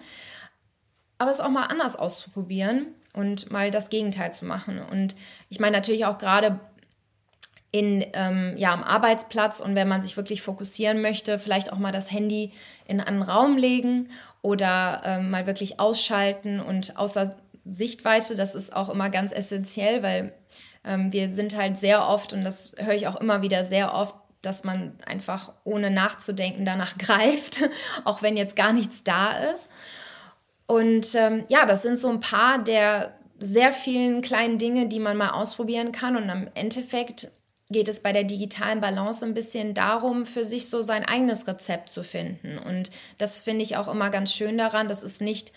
[1.18, 4.78] Aber es auch mal anders auszuprobieren und mal das Gegenteil zu machen.
[4.78, 5.16] Und
[5.48, 6.60] ich meine natürlich auch gerade
[7.72, 11.92] in, ähm, ja, am Arbeitsplatz und wenn man sich wirklich fokussieren möchte, vielleicht auch mal
[11.92, 12.52] das Handy
[12.86, 14.08] in einen Raum legen
[14.42, 20.32] oder ähm, mal wirklich ausschalten und außer Sichtweite, das ist auch immer ganz essentiell, weil
[20.84, 24.14] ähm, wir sind halt sehr oft, und das höre ich auch immer wieder sehr oft,
[24.40, 27.68] dass man einfach ohne nachzudenken danach greift,
[28.04, 29.68] auch wenn jetzt gar nichts da ist.
[30.66, 35.16] Und ähm, ja, das sind so ein paar der sehr vielen kleinen Dinge, die man
[35.16, 36.16] mal ausprobieren kann.
[36.16, 37.30] Und am Endeffekt
[37.68, 41.88] geht es bei der digitalen Balance ein bisschen darum, für sich so sein eigenes Rezept
[41.88, 42.58] zu finden.
[42.58, 45.52] Und das finde ich auch immer ganz schön daran, dass es nicht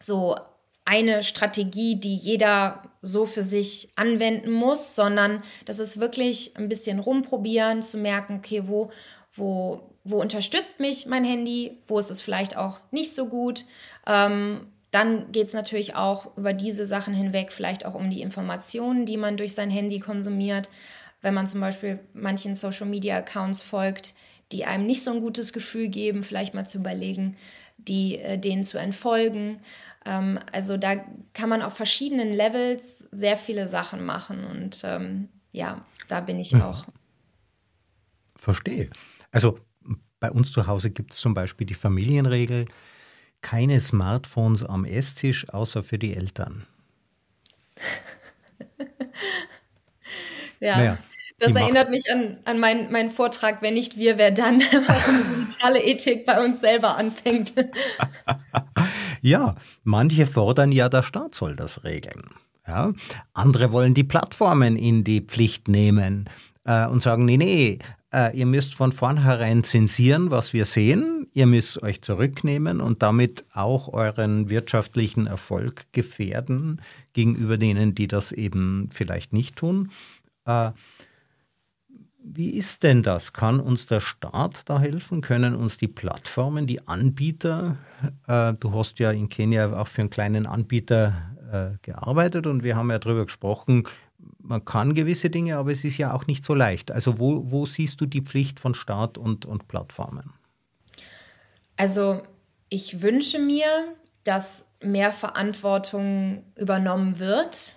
[0.00, 0.36] so
[0.84, 6.98] eine Strategie, die jeder so für sich anwenden muss, sondern das ist wirklich ein bisschen
[6.98, 8.90] rumprobieren, zu merken, okay, wo,
[9.34, 13.66] wo, wo unterstützt mich mein Handy, wo ist es vielleicht auch nicht so gut.
[14.06, 19.04] Ähm, dann geht es natürlich auch über diese Sachen hinweg, vielleicht auch um die Informationen,
[19.04, 20.70] die man durch sein Handy konsumiert.
[21.20, 24.14] Wenn man zum Beispiel manchen Social-Media-Accounts folgt,
[24.52, 27.36] die einem nicht so ein gutes Gefühl geben, vielleicht mal zu überlegen,
[27.76, 29.60] die, äh, denen zu entfolgen.
[30.04, 30.96] Ähm, also da
[31.34, 36.52] kann man auf verschiedenen Levels sehr viele Sachen machen und ähm, ja, da bin ich
[36.52, 36.62] hm.
[36.62, 36.86] auch.
[38.36, 38.90] Verstehe.
[39.32, 39.58] Also
[40.20, 42.66] bei uns zu Hause gibt es zum Beispiel die Familienregel,
[43.40, 46.66] keine Smartphones am Esstisch, außer für die Eltern.
[50.60, 50.76] ja.
[50.76, 50.98] Naja,
[51.40, 55.82] das erinnert mich an, an meinen, meinen Vortrag, wenn nicht wir, wer dann, warum soziale
[55.82, 57.52] Ethik bei uns selber anfängt.
[59.22, 62.22] ja, manche fordern ja, der Staat soll das regeln.
[62.66, 62.92] Ja?
[63.34, 66.28] Andere wollen die Plattformen in die Pflicht nehmen
[66.64, 67.78] äh, und sagen, nee, nee,
[68.12, 71.28] äh, ihr müsst von vornherein zensieren, was wir sehen.
[71.34, 76.80] Ihr müsst euch zurücknehmen und damit auch euren wirtschaftlichen Erfolg gefährden
[77.12, 79.90] gegenüber denen, die das eben vielleicht nicht tun.
[80.48, 80.72] Äh,
[82.20, 83.32] wie ist denn das?
[83.32, 85.20] Kann uns der Staat da helfen?
[85.20, 87.78] Können uns die Plattformen, die Anbieter,
[88.26, 91.14] äh, du hast ja in Kenia auch für einen kleinen Anbieter
[91.52, 93.84] äh, gearbeitet und wir haben ja darüber gesprochen,
[94.40, 96.90] man kann gewisse Dinge, aber es ist ja auch nicht so leicht.
[96.90, 100.32] Also wo, wo siehst du die Pflicht von Staat und, und Plattformen?
[101.76, 102.22] Also
[102.68, 103.66] ich wünsche mir,
[104.24, 107.76] dass mehr Verantwortung übernommen wird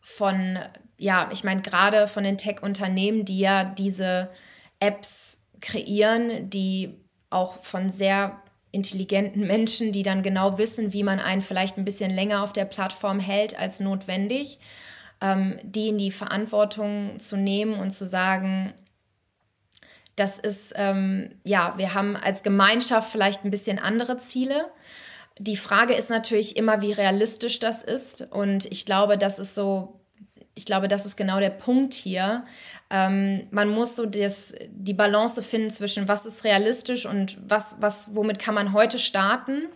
[0.00, 0.58] von
[1.02, 4.30] ja, ich meine, gerade von den Tech-Unternehmen, die ja diese
[4.78, 6.94] Apps kreieren, die
[7.28, 12.12] auch von sehr intelligenten Menschen, die dann genau wissen, wie man einen vielleicht ein bisschen
[12.12, 14.60] länger auf der Plattform hält als notwendig,
[15.20, 18.72] ähm, die in die Verantwortung zu nehmen und zu sagen,
[20.14, 24.66] das ist, ähm, ja, wir haben als Gemeinschaft vielleicht ein bisschen andere Ziele.
[25.38, 28.22] Die Frage ist natürlich immer, wie realistisch das ist.
[28.30, 30.01] Und ich glaube, das ist so
[30.54, 32.44] ich glaube, das ist genau der Punkt hier.
[32.90, 38.14] Ähm, man muss so das, die Balance finden zwischen was ist realistisch und was, was,
[38.14, 39.68] womit kann man heute starten.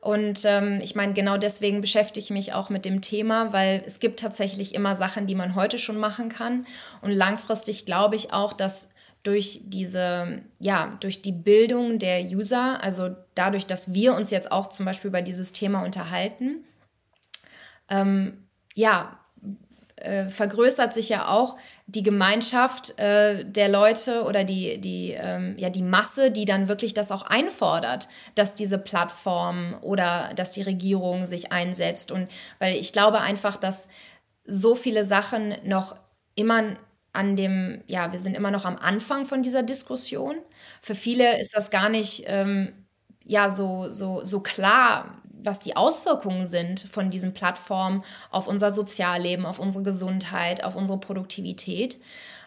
[0.00, 4.00] Und ähm, ich meine, genau deswegen beschäftige ich mich auch mit dem Thema, weil es
[4.00, 6.66] gibt tatsächlich immer Sachen, die man heute schon machen kann.
[7.02, 13.14] Und langfristig glaube ich auch, dass durch diese, ja, durch die Bildung der User, also
[13.34, 16.64] dadurch, dass wir uns jetzt auch zum Beispiel über dieses Thema unterhalten,
[17.90, 19.19] ähm, ja,
[20.00, 25.70] äh, vergrößert sich ja auch die Gemeinschaft äh, der Leute oder die, die, ähm, ja,
[25.70, 31.26] die Masse, die dann wirklich das auch einfordert, dass diese Plattform oder dass die Regierung
[31.26, 32.12] sich einsetzt.
[32.12, 33.88] Und weil ich glaube einfach, dass
[34.44, 35.96] so viele Sachen noch
[36.34, 36.76] immer
[37.12, 40.36] an dem, ja, wir sind immer noch am Anfang von dieser Diskussion.
[40.80, 42.72] Für viele ist das gar nicht ähm,
[43.24, 49.46] ja so, so, so klar, was die Auswirkungen sind von diesen Plattformen auf unser Sozialleben,
[49.46, 51.98] auf unsere Gesundheit, auf unsere Produktivität.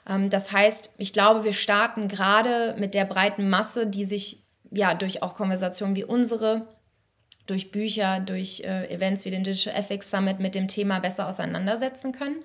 [0.08, 4.40] Ähm, das heißt, ich glaube, wir starten gerade mit der breiten Masse, die sich
[4.72, 6.68] ja durch auch Konversationen wie unsere,
[7.46, 12.12] durch Bücher, durch äh, Events wie den Digital Ethics Summit mit dem Thema besser auseinandersetzen
[12.12, 12.38] können.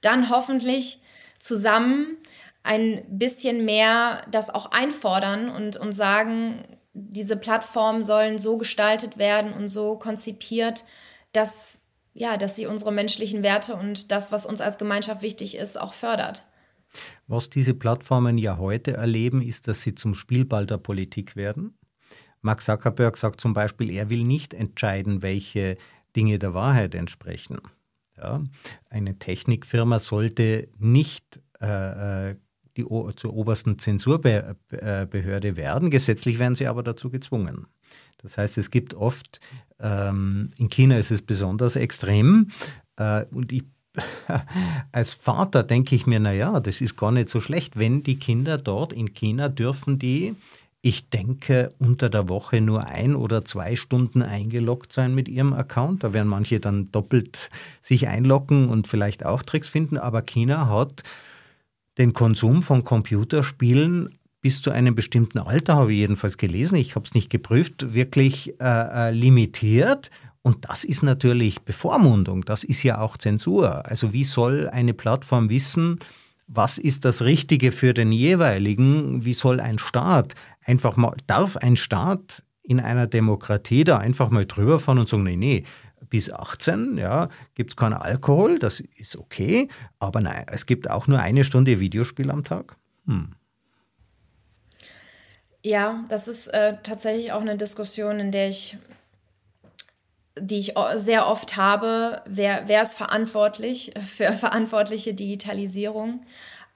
[0.00, 1.00] Dann hoffentlich
[1.38, 2.16] zusammen
[2.62, 6.62] ein bisschen mehr das auch einfordern und, und sagen,
[6.94, 10.84] diese Plattformen sollen so gestaltet werden und so konzipiert,
[11.32, 11.80] dass,
[12.12, 15.94] ja, dass sie unsere menschlichen Werte und das, was uns als Gemeinschaft wichtig ist, auch
[15.94, 16.44] fördert.
[17.26, 21.78] Was diese Plattformen ja heute erleben, ist, dass sie zum Spielball der Politik werden.
[22.42, 25.78] Mark Zuckerberg sagt zum Beispiel, er will nicht entscheiden, welche
[26.14, 27.58] Dinge der Wahrheit entsprechen.
[28.16, 28.42] Ja,
[28.90, 32.36] eine Technikfirma sollte nicht äh, äh
[32.76, 32.84] die,
[33.16, 35.90] zur obersten Zensurbehörde werden.
[35.90, 37.66] Gesetzlich werden sie aber dazu gezwungen.
[38.18, 39.40] Das heißt, es gibt oft,
[39.80, 42.48] ähm, in China ist es besonders extrem,
[42.96, 43.64] äh, und ich
[44.92, 48.56] als Vater denke ich mir, naja, das ist gar nicht so schlecht, wenn die Kinder
[48.56, 50.34] dort in China dürfen die,
[50.84, 56.02] ich denke, unter der Woche nur ein oder zwei Stunden eingeloggt sein mit ihrem Account.
[56.02, 61.04] Da werden manche dann doppelt sich einloggen und vielleicht auch Tricks finden, aber China hat
[61.98, 67.06] den Konsum von Computerspielen bis zu einem bestimmten Alter, habe ich jedenfalls gelesen, ich habe
[67.06, 70.10] es nicht geprüft, wirklich äh, äh, limitiert.
[70.42, 73.86] Und das ist natürlich Bevormundung, das ist ja auch Zensur.
[73.86, 76.00] Also wie soll eine Plattform wissen,
[76.48, 79.24] was ist das Richtige für den jeweiligen?
[79.24, 84.46] Wie soll ein Staat einfach mal, darf ein Staat in einer Demokratie da einfach mal
[84.46, 85.64] drüber fahren und sagen, nee, nee,
[86.08, 91.06] bis 18, ja, gibt es keinen Alkohol, das ist okay, aber nein, es gibt auch
[91.06, 92.76] nur eine Stunde Videospiel am Tag.
[93.06, 93.34] Hm.
[95.64, 98.76] Ja, das ist äh, tatsächlich auch eine Diskussion, in der ich,
[100.38, 106.24] die ich sehr oft habe, wer, wer ist verantwortlich für verantwortliche Digitalisierung?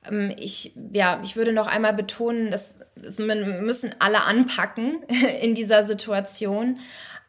[0.08, 5.02] Ähm, ich, ja, ich würde noch einmal betonen, dass es müssen alle anpacken
[5.42, 6.78] in dieser Situation.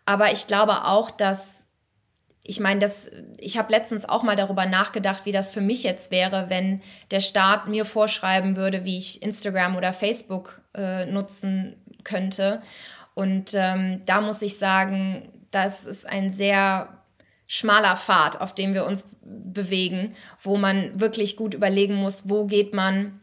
[0.06, 1.67] Aber ich glaube auch, dass
[2.48, 6.12] ich meine, das, ich habe letztens auch mal darüber nachgedacht, wie das für mich jetzt
[6.12, 6.82] wäre, wenn
[7.12, 12.62] der Staat mir vorschreiben würde, wie ich Instagram oder Facebook äh, nutzen könnte.
[13.16, 17.04] Und ähm, da muss ich sagen, das ist ein sehr
[17.48, 22.74] schmaler Pfad, auf dem wir uns bewegen, wo man wirklich gut überlegen muss, wo geht
[22.74, 23.20] man,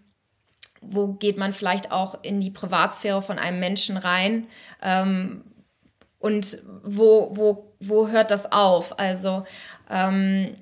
[0.82, 4.48] wo geht man vielleicht auch in die Privatsphäre von einem Menschen rein.
[4.82, 5.44] Ähm,
[6.24, 8.98] und wo, wo, wo hört das auf?
[8.98, 9.44] Also
[9.90, 10.54] ähm,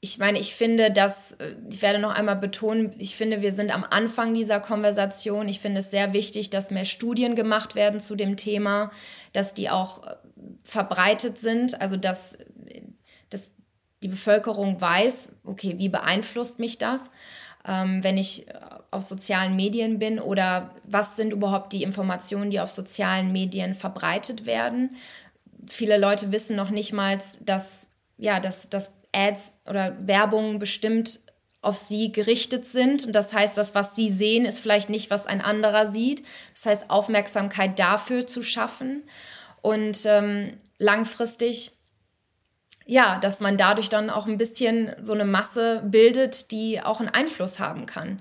[0.00, 1.36] ich meine, ich finde, dass,
[1.70, 5.48] ich werde noch einmal betonen, ich finde, wir sind am Anfang dieser Konversation.
[5.48, 8.90] Ich finde es sehr wichtig, dass mehr Studien gemacht werden zu dem Thema,
[9.32, 10.14] dass die auch äh,
[10.62, 12.36] verbreitet sind, also dass,
[13.30, 13.52] dass
[14.02, 17.10] die Bevölkerung weiß, okay, wie beeinflusst mich das?
[17.66, 18.52] ähm, wenn ich äh,
[18.90, 24.46] auf sozialen Medien bin oder was sind überhaupt die Informationen, die auf sozialen Medien verbreitet
[24.46, 24.96] werden.
[25.68, 31.20] Viele Leute wissen noch nicht mal, dass, ja, dass, dass Ads oder Werbung bestimmt
[31.62, 33.06] auf sie gerichtet sind.
[33.06, 36.22] Und das heißt, das, was sie sehen, ist vielleicht nicht, was ein anderer sieht.
[36.54, 39.02] Das heißt, Aufmerksamkeit dafür zu schaffen
[39.62, 41.72] und ähm, langfristig
[42.86, 47.08] ja, dass man dadurch dann auch ein bisschen so eine Masse bildet, die auch einen
[47.08, 48.20] Einfluss haben kann.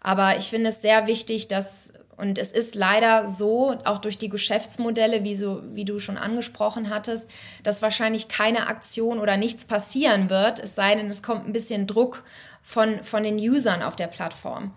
[0.00, 4.28] Aber ich finde es sehr wichtig, dass, und es ist leider so, auch durch die
[4.28, 7.30] Geschäftsmodelle, wie, so, wie du schon angesprochen hattest,
[7.62, 11.86] dass wahrscheinlich keine Aktion oder nichts passieren wird, es sei denn, es kommt ein bisschen
[11.86, 12.22] Druck
[12.62, 14.72] von, von den Usern auf der Plattform.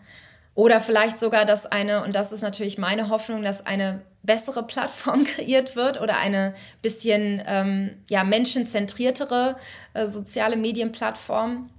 [0.55, 5.23] Oder vielleicht sogar, dass eine, und das ist natürlich meine Hoffnung, dass eine bessere Plattform
[5.25, 9.57] kreiert wird oder eine bisschen ähm, ja, menschenzentriertere
[9.93, 11.69] äh, soziale Medienplattform,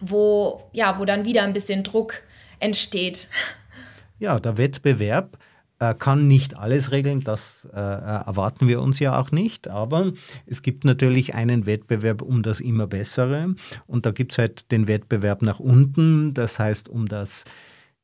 [0.00, 2.22] wo, ja, wo dann wieder ein bisschen Druck
[2.58, 3.28] entsteht.
[4.18, 5.38] Ja, der Wettbewerb
[5.78, 10.12] äh, kann nicht alles regeln, das äh, erwarten wir uns ja auch nicht, aber
[10.46, 13.54] es gibt natürlich einen Wettbewerb um das immer Bessere
[13.86, 17.44] und da gibt es halt den Wettbewerb nach unten, das heißt um das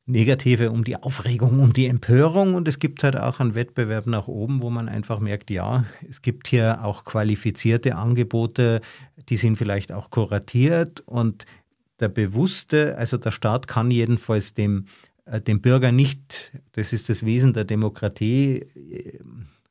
[0.07, 4.27] Negative, um die Aufregung, um die Empörung und es gibt halt auch einen Wettbewerb nach
[4.27, 8.81] oben, wo man einfach merkt, ja, es gibt hier auch qualifizierte Angebote,
[9.29, 11.45] die sind vielleicht auch kuratiert und
[11.99, 17.25] der bewusste, also der Staat kann jedenfalls dem, äh, dem Bürger nicht, das ist das
[17.25, 19.19] Wesen der Demokratie, äh,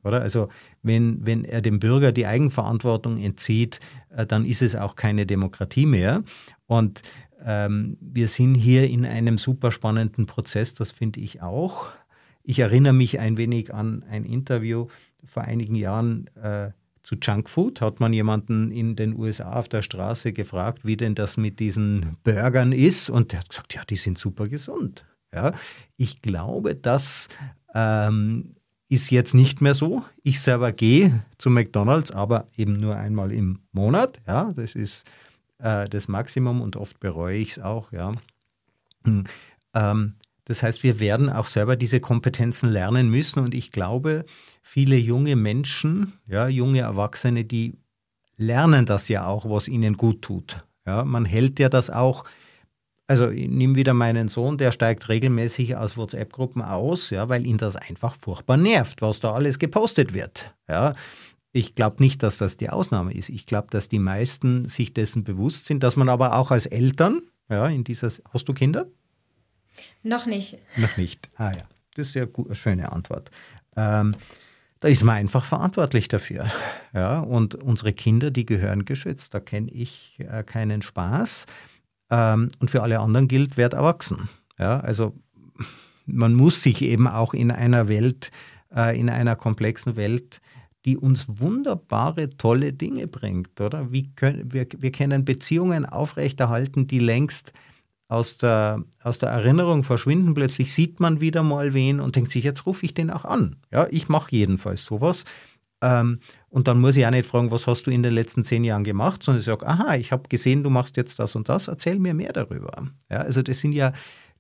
[0.02, 0.20] oder?
[0.20, 0.48] Also
[0.82, 5.86] wenn, wenn er dem Bürger die Eigenverantwortung entzieht, äh, dann ist es auch keine Demokratie
[5.86, 6.22] mehr.
[6.66, 7.02] Und
[7.44, 11.86] ähm, wir sind hier in einem super spannenden Prozess, das finde ich auch.
[12.42, 14.88] Ich erinnere mich ein wenig an ein Interview
[15.24, 16.70] vor einigen Jahren äh,
[17.02, 17.80] zu Junkfood.
[17.80, 22.16] Hat man jemanden in den USA auf der Straße gefragt, wie denn das mit diesen
[22.22, 23.08] Burgern ist?
[23.08, 25.06] Und der hat gesagt, ja, die sind super gesund.
[25.34, 25.52] Ja,
[25.96, 27.28] ich glaube, das
[27.74, 28.54] ähm,
[28.88, 30.04] ist jetzt nicht mehr so.
[30.22, 34.20] Ich selber gehe zu McDonald's, aber eben nur einmal im Monat.
[34.26, 35.04] Ja, das ist
[35.58, 38.12] äh, das Maximum und oft bereue ich es auch, ja.
[39.04, 39.24] Hm,
[39.74, 44.24] ähm, das heißt, wir werden auch selber diese Kompetenzen lernen müssen und ich glaube,
[44.62, 47.78] viele junge Menschen, ja, junge Erwachsene, die
[48.36, 50.64] lernen das ja auch, was ihnen gut tut.
[50.86, 52.24] Ja, man hält ja das auch
[53.06, 57.58] also ich nehme wieder meinen Sohn, der steigt regelmäßig aus WhatsApp-Gruppen aus, ja, weil ihn
[57.58, 60.54] das einfach furchtbar nervt, was da alles gepostet wird.
[60.68, 60.94] Ja.
[61.52, 63.28] Ich glaube nicht, dass das die Ausnahme ist.
[63.28, 67.22] Ich glaube, dass die meisten sich dessen bewusst sind, dass man aber auch als Eltern,
[67.48, 68.86] ja, in dieser, hast du Kinder?
[70.02, 70.58] Noch nicht.
[70.76, 71.30] Noch nicht.
[71.36, 71.62] Ah ja,
[71.94, 73.30] das ist ja eine schöne Antwort.
[73.76, 74.16] Ähm,
[74.80, 76.50] da ist man einfach verantwortlich dafür.
[76.92, 79.34] Ja, und unsere Kinder, die gehören geschützt.
[79.34, 81.46] Da kenne ich äh, keinen Spaß.
[82.10, 84.28] Ähm, und für alle anderen gilt, werd erwachsen.
[84.58, 85.14] Ja, also
[86.06, 88.30] man muss sich eben auch in einer Welt,
[88.74, 90.40] äh, in einer komplexen Welt
[90.84, 93.88] die uns wunderbare, tolle Dinge bringt, oder?
[94.16, 97.52] Können, wir, wir können Beziehungen aufrechterhalten, die längst
[98.08, 100.34] aus der, aus der Erinnerung verschwinden.
[100.34, 103.56] Plötzlich sieht man wieder mal wen und denkt sich, jetzt rufe ich den auch an.
[103.72, 105.24] Ja, ich mache jedenfalls sowas.
[105.84, 108.64] Ähm, und dann muss ich auch nicht fragen, was hast du in den letzten zehn
[108.64, 111.68] Jahren gemacht, sondern ich sage, aha, ich habe gesehen, du machst jetzt das und das,
[111.68, 112.88] erzähl mir mehr darüber.
[113.10, 113.92] Ja, also das sind ja,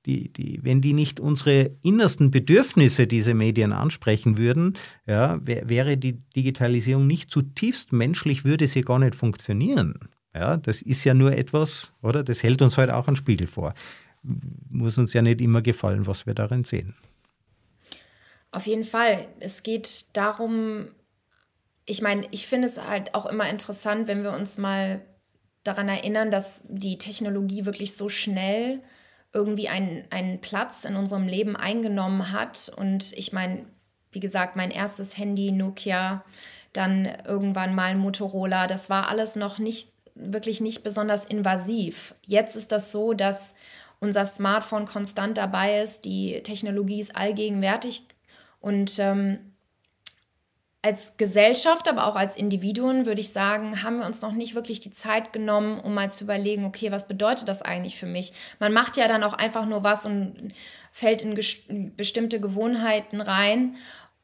[0.06, 5.98] die, die, wenn die nicht unsere innersten Bedürfnisse, diese Medien ansprechen würden, ja, wär, wäre
[5.98, 9.98] die Digitalisierung nicht zutiefst menschlich, würde sie gar nicht funktionieren.
[10.34, 12.24] Ja, das ist ja nur etwas, oder?
[12.24, 13.74] Das hält uns halt auch einen Spiegel vor.
[14.70, 16.94] Muss uns ja nicht immer gefallen, was wir darin sehen.
[18.50, 19.26] Auf jeden Fall.
[19.40, 20.86] Es geht darum,
[21.86, 25.02] ich meine, ich finde es halt auch immer interessant, wenn wir uns mal
[25.64, 28.82] daran erinnern, dass die Technologie wirklich so schnell
[29.32, 32.70] irgendwie einen, einen Platz in unserem Leben eingenommen hat.
[32.76, 33.66] Und ich meine,
[34.12, 36.24] wie gesagt, mein erstes Handy, Nokia,
[36.72, 42.14] dann irgendwann mal Motorola, das war alles noch nicht wirklich nicht besonders invasiv.
[42.22, 43.54] Jetzt ist das so, dass
[44.00, 48.04] unser Smartphone konstant dabei ist, die Technologie ist allgegenwärtig
[48.60, 49.53] und ähm,
[50.84, 54.80] als Gesellschaft, aber auch als Individuen, würde ich sagen, haben wir uns noch nicht wirklich
[54.80, 58.34] die Zeit genommen, um mal zu überlegen, okay, was bedeutet das eigentlich für mich?
[58.58, 60.52] Man macht ja dann auch einfach nur was und
[60.92, 63.76] fällt in bestimmte Gewohnheiten rein,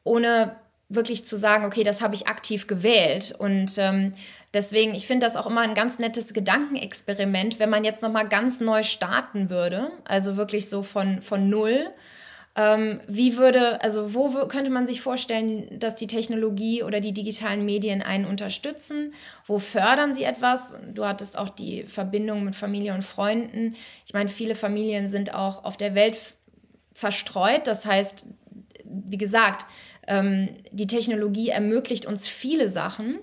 [0.03, 0.55] ohne
[0.87, 3.33] wirklich zu sagen, okay, das habe ich aktiv gewählt.
[3.35, 4.13] Und ähm,
[4.53, 8.59] deswegen, ich finde das auch immer ein ganz nettes Gedankenexperiment, wenn man jetzt nochmal ganz
[8.59, 11.89] neu starten würde, also wirklich so von, von null.
[12.55, 17.63] Ähm, wie würde, also wo könnte man sich vorstellen, dass die Technologie oder die digitalen
[17.63, 19.13] Medien einen unterstützen?
[19.45, 20.77] Wo fördern sie etwas?
[20.93, 23.75] Du hattest auch die Verbindung mit Familie und Freunden.
[24.05, 26.17] Ich meine, viele Familien sind auch auf der Welt
[26.93, 27.67] zerstreut.
[27.67, 28.25] Das heißt,
[28.83, 29.65] wie gesagt,
[30.07, 33.19] ähm, die Technologie ermöglicht uns viele Sachen.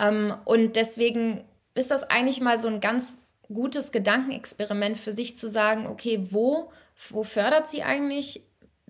[0.00, 3.21] Ähm, und deswegen ist das eigentlich mal so ein ganz
[3.54, 6.70] gutes Gedankenexperiment für sich zu sagen, okay, wo,
[7.10, 8.42] wo fördert sie eigentlich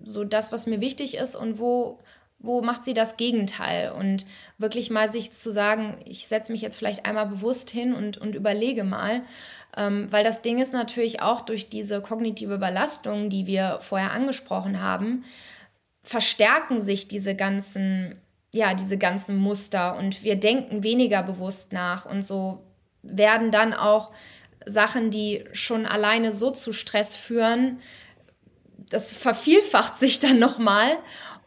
[0.02, 1.98] so das, was mir wichtig ist und wo,
[2.38, 3.92] wo macht sie das Gegenteil?
[3.92, 4.26] Und
[4.58, 8.34] wirklich mal sich zu sagen, ich setze mich jetzt vielleicht einmal bewusst hin und, und
[8.34, 9.22] überlege mal,
[9.76, 14.82] ähm, weil das Ding ist natürlich auch durch diese kognitive Belastung, die wir vorher angesprochen
[14.82, 15.24] haben,
[16.02, 18.16] verstärken sich diese ganzen,
[18.52, 22.64] ja, diese ganzen Muster und wir denken weniger bewusst nach und so
[23.02, 24.10] werden dann auch
[24.66, 27.80] Sachen, die schon alleine so zu Stress führen,
[28.90, 30.98] das vervielfacht sich dann nochmal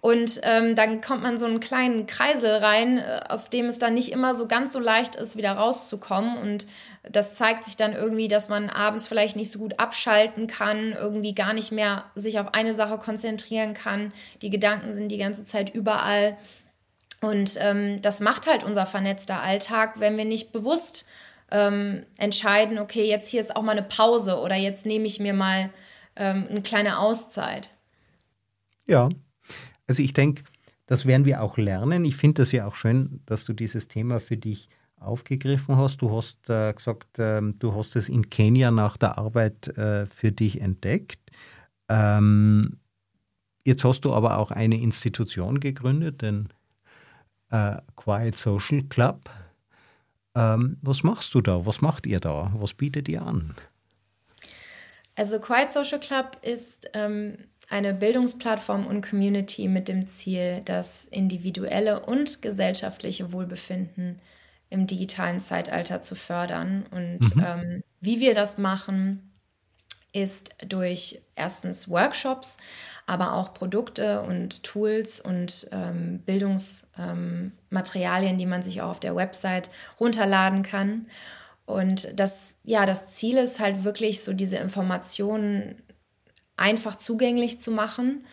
[0.06, 3.96] und ähm, dann kommt man so einen kleinen Kreisel rein, äh, aus dem es dann
[3.96, 6.38] nicht immer so ganz so leicht ist, wieder rauszukommen.
[6.38, 6.68] Und
[7.10, 11.34] das zeigt sich dann irgendwie, dass man abends vielleicht nicht so gut abschalten kann, irgendwie
[11.34, 14.14] gar nicht mehr sich auf eine Sache konzentrieren kann.
[14.44, 16.38] Die Gedanken sind die ganze Zeit überall.
[17.22, 21.08] Und ähm, das macht halt unser vernetzter Alltag, wenn wir nicht bewusst
[21.52, 25.34] ähm, entscheiden, okay, jetzt hier ist auch mal eine Pause oder jetzt nehme ich mir
[25.34, 25.70] mal
[26.16, 27.72] ähm, eine kleine Auszeit.
[28.88, 29.10] Ja,
[29.88, 30.44] also ich denke,
[30.88, 32.06] das werden wir auch lernen.
[32.06, 35.98] Ich finde das ja auch schön, dass du dieses Thema für dich aufgegriffen hast.
[35.98, 40.32] Du hast äh, gesagt, äh, du hast es in Kenia nach der Arbeit äh, für
[40.32, 41.20] dich entdeckt.
[41.90, 42.80] Ähm,
[43.64, 46.50] jetzt hast du aber auch eine Institution gegründet, den
[47.50, 49.30] äh, Quiet Social Club.
[50.36, 51.66] Ähm, was machst du da?
[51.66, 52.52] Was macht ihr da?
[52.56, 53.56] Was bietet ihr an?
[55.16, 57.38] Also Quiet Social Club ist ähm,
[57.70, 64.22] eine Bildungsplattform und Community mit dem Ziel, das individuelle und gesellschaftliche Wohlbefinden
[64.70, 66.86] im digitalen Zeitalter zu fördern.
[66.92, 67.46] Und mhm.
[67.46, 69.32] ähm, wie wir das machen,
[70.16, 72.58] ist durch erstens Workshops,
[73.06, 79.16] aber auch Produkte und Tools und ähm, Bildungsmaterialien, ähm, die man sich auch auf der
[79.16, 81.08] Website runterladen kann.
[81.66, 85.82] Und das, ja, das Ziel ist halt wirklich so diese Informationen
[86.56, 88.24] einfach zugänglich zu machen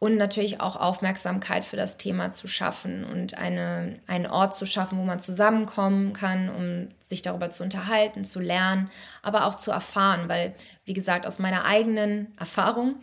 [0.00, 4.98] und natürlich auch Aufmerksamkeit für das Thema zu schaffen und eine, einen Ort zu schaffen,
[4.98, 8.90] wo man zusammenkommen kann, um sich darüber zu unterhalten, zu lernen,
[9.22, 10.54] aber auch zu erfahren, weil,
[10.86, 12.96] wie gesagt, aus meiner eigenen Erfahrung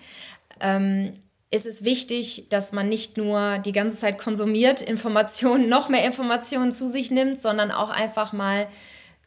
[0.60, 1.14] ähm,
[1.52, 6.72] ist es wichtig, dass man nicht nur die ganze Zeit konsumiert, Informationen, noch mehr Informationen
[6.72, 8.68] zu sich nimmt, sondern auch einfach mal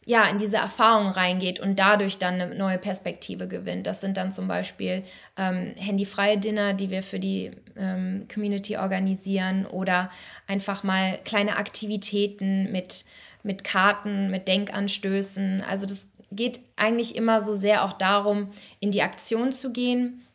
[0.05, 3.85] ja, in diese Erfahrung reingeht und dadurch dann eine neue Perspektive gewinnt.
[3.85, 5.03] Das sind dann zum Beispiel
[5.37, 10.09] ähm, handyfreie Dinner, die wir für die ähm, Community organisieren oder
[10.47, 13.05] einfach mal kleine Aktivitäten mit,
[13.43, 15.63] mit Karten, mit Denkanstößen.
[15.69, 20.25] Also das geht eigentlich immer so sehr auch darum, in die Aktion zu gehen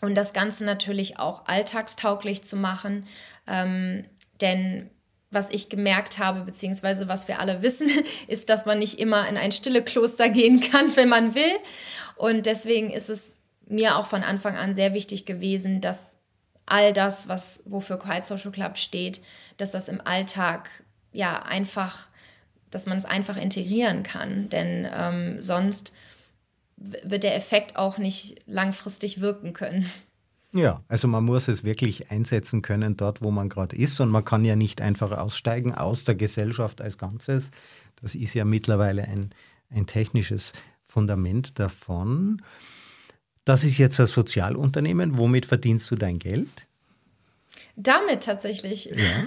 [0.00, 3.04] und das Ganze natürlich auch alltagstauglich zu machen.
[3.48, 4.04] Ähm,
[4.40, 4.90] denn
[5.30, 7.90] was ich gemerkt habe, beziehungsweise was wir alle wissen,
[8.28, 11.56] ist, dass man nicht immer in ein stille Kloster gehen kann, wenn man will.
[12.16, 16.18] Und deswegen ist es mir auch von Anfang an sehr wichtig gewesen, dass
[16.66, 19.22] all das, was wofür Quiet Social Club steht,
[19.56, 20.70] dass das im Alltag
[21.12, 22.08] ja einfach,
[22.70, 24.48] dass man es einfach integrieren kann.
[24.48, 25.92] Denn ähm, sonst
[26.76, 29.90] wird der Effekt auch nicht langfristig wirken können.
[30.52, 34.24] Ja, also man muss es wirklich einsetzen können dort, wo man gerade ist und man
[34.24, 37.50] kann ja nicht einfach aussteigen aus der Gesellschaft als Ganzes.
[38.00, 39.30] Das ist ja mittlerweile ein,
[39.70, 40.52] ein technisches
[40.86, 42.42] Fundament davon.
[43.44, 45.18] Das ist jetzt ein Sozialunternehmen.
[45.18, 46.66] Womit verdienst du dein Geld?
[47.76, 48.86] Damit tatsächlich.
[48.86, 49.26] Ja,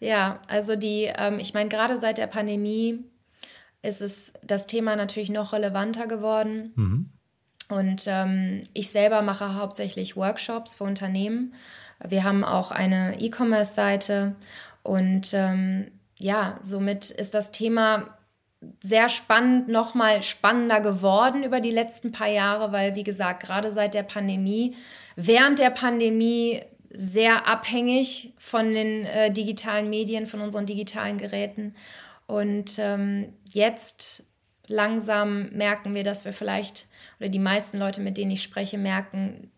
[0.00, 3.04] ja also die, ähm, ich meine, gerade seit der Pandemie
[3.82, 6.72] ist es das Thema natürlich noch relevanter geworden.
[6.76, 7.10] Mhm.
[7.68, 11.54] Und ähm, ich selber mache hauptsächlich Workshops für Unternehmen.
[12.06, 14.36] Wir haben auch eine E-Commerce-Seite
[14.82, 18.16] und ähm, ja, somit ist das Thema
[18.80, 23.94] sehr spannend, nochmal spannender geworden über die letzten paar Jahre, weil, wie gesagt, gerade seit
[23.94, 24.76] der Pandemie,
[25.14, 31.74] während der Pandemie sehr abhängig von den äh, digitalen Medien, von unseren digitalen Geräten.
[32.26, 34.24] Und ähm, jetzt
[34.68, 36.86] langsam merken wir, dass wir vielleicht,
[37.18, 39.50] oder die meisten Leute, mit denen ich spreche, merken,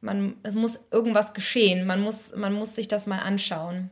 [0.00, 1.86] man, es muss irgendwas geschehen.
[1.86, 3.90] Man muss, man muss sich das mal anschauen.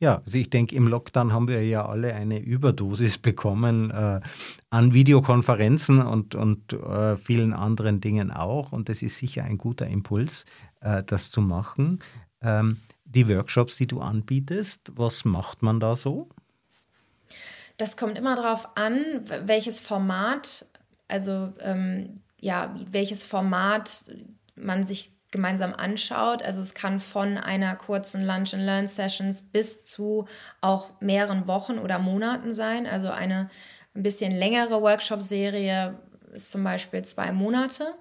[0.00, 4.20] Ja, also ich denke, im Lockdown haben wir ja alle eine Überdosis bekommen äh,
[4.68, 8.72] an Videokonferenzen und, und äh, vielen anderen Dingen auch.
[8.72, 10.44] Und das ist sicher ein guter Impuls,
[10.80, 12.00] äh, das zu machen.
[12.42, 16.28] Ähm, die Workshops, die du anbietest, was macht man da so?
[17.76, 20.66] Das kommt immer darauf an, welches Format,
[21.08, 24.04] also ähm, ja, welches Format
[24.54, 26.44] man sich gemeinsam anschaut.
[26.44, 30.26] Also es kann von einer kurzen Lunch and Learn Sessions bis zu
[30.60, 32.86] auch mehreren Wochen oder Monaten sein.
[32.86, 33.50] Also eine
[33.94, 35.98] ein bisschen längere Workshop-Serie
[36.32, 37.94] ist zum Beispiel zwei Monate.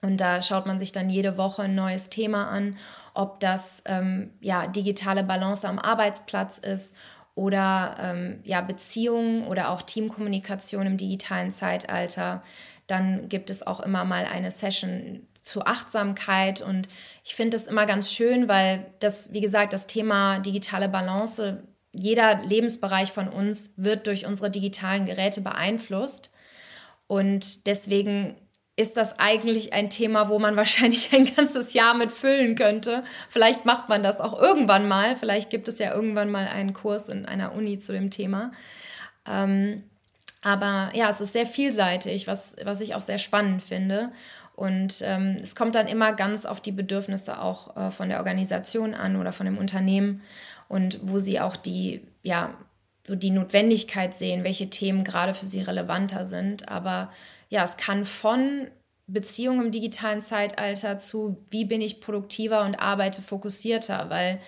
[0.00, 2.76] Und da schaut man sich dann jede Woche ein neues Thema an,
[3.14, 6.96] ob das ähm, ja, digitale Balance am Arbeitsplatz ist
[7.34, 12.42] oder ähm, ja, Beziehungen oder auch Teamkommunikation im digitalen Zeitalter.
[12.86, 16.88] Dann gibt es auch immer mal eine Session zu Achtsamkeit und
[17.24, 21.62] ich finde das immer ganz schön, weil das, wie gesagt, das Thema digitale Balance,
[21.92, 26.30] jeder Lebensbereich von uns wird durch unsere digitalen Geräte beeinflusst
[27.06, 28.36] und deswegen
[28.76, 33.04] ist das eigentlich ein Thema, wo man wahrscheinlich ein ganzes Jahr mit füllen könnte.
[33.28, 35.16] Vielleicht macht man das auch irgendwann mal.
[35.16, 38.52] Vielleicht gibt es ja irgendwann mal einen Kurs in einer Uni zu dem Thema.
[39.26, 39.84] Ähm,
[40.42, 44.10] aber ja, es ist sehr vielseitig, was, was ich auch sehr spannend finde.
[44.54, 48.94] Und ähm, es kommt dann immer ganz auf die Bedürfnisse auch äh, von der Organisation
[48.94, 50.22] an oder von dem Unternehmen
[50.68, 52.54] und wo sie auch die, ja,
[53.04, 56.68] so die Notwendigkeit sehen, welche Themen gerade für sie relevanter sind.
[56.68, 57.10] Aber
[57.52, 58.70] ja, es kann von
[59.06, 64.40] Beziehungen im digitalen Zeitalter zu, wie bin ich produktiver und arbeite fokussierter, weil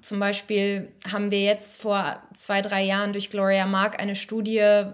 [0.00, 4.84] zum Beispiel haben wir jetzt vor zwei, drei Jahren durch Gloria Mark eine Studie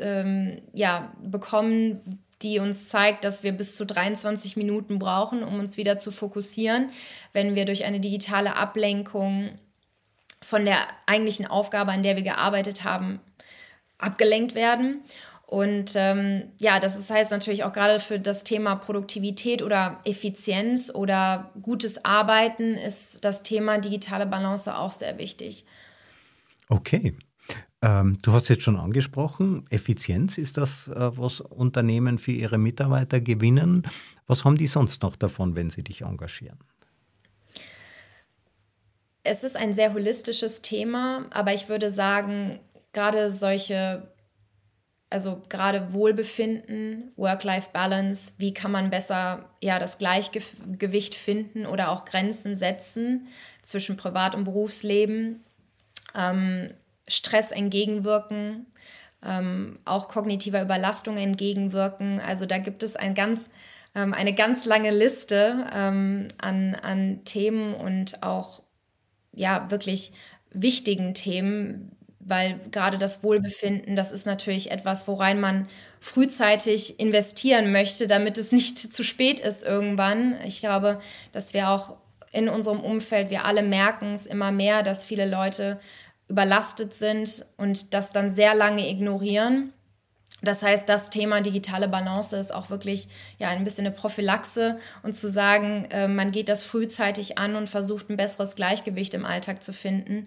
[0.00, 2.00] ähm, ja, bekommen,
[2.42, 6.90] die uns zeigt, dass wir bis zu 23 Minuten brauchen, um uns wieder zu fokussieren,
[7.32, 9.50] wenn wir durch eine digitale Ablenkung
[10.42, 13.20] von der eigentlichen Aufgabe, an der wir gearbeitet haben,
[13.98, 15.04] abgelenkt werden.
[15.46, 21.50] Und ähm, ja, das heißt natürlich auch gerade für das Thema Produktivität oder Effizienz oder
[21.60, 25.64] gutes Arbeiten ist das Thema digitale Balance auch sehr wichtig.
[26.68, 27.16] Okay.
[27.82, 33.20] Ähm, du hast jetzt schon angesprochen, Effizienz ist das, äh, was Unternehmen für ihre Mitarbeiter
[33.20, 33.86] gewinnen.
[34.26, 36.58] Was haben die sonst noch davon, wenn sie dich engagieren?
[39.22, 42.58] Es ist ein sehr holistisches Thema, aber ich würde sagen,
[42.92, 44.13] gerade solche
[45.14, 52.56] also gerade Wohlbefinden, Work-Life-Balance, wie kann man besser ja das Gleichgewicht finden oder auch Grenzen
[52.56, 53.28] setzen
[53.62, 55.44] zwischen Privat- und Berufsleben,
[56.16, 56.70] ähm,
[57.06, 58.66] Stress entgegenwirken,
[59.24, 62.18] ähm, auch kognitiver Überlastung entgegenwirken.
[62.18, 63.50] Also da gibt es ein ganz,
[63.94, 68.62] ähm, eine ganz lange Liste ähm, an, an Themen und auch
[69.32, 70.12] ja wirklich
[70.50, 71.93] wichtigen Themen,
[72.26, 75.68] weil gerade das Wohlbefinden, das ist natürlich etwas, worein man
[76.00, 80.38] frühzeitig investieren möchte, damit es nicht zu spät ist irgendwann.
[80.44, 81.00] Ich glaube,
[81.32, 81.96] dass wir auch
[82.32, 85.78] in unserem Umfeld, wir alle merken es immer mehr, dass viele Leute
[86.28, 89.72] überlastet sind und das dann sehr lange ignorieren.
[90.42, 93.08] Das heißt, das Thema digitale Balance ist auch wirklich
[93.38, 97.68] ja ein bisschen eine Prophylaxe und zu sagen, äh, man geht das frühzeitig an und
[97.68, 100.26] versucht ein besseres Gleichgewicht im Alltag zu finden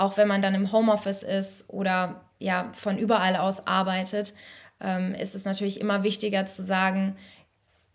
[0.00, 4.34] auch wenn man dann im Homeoffice ist oder ja von überall aus arbeitet,
[4.80, 7.16] ähm, ist es natürlich immer wichtiger zu sagen,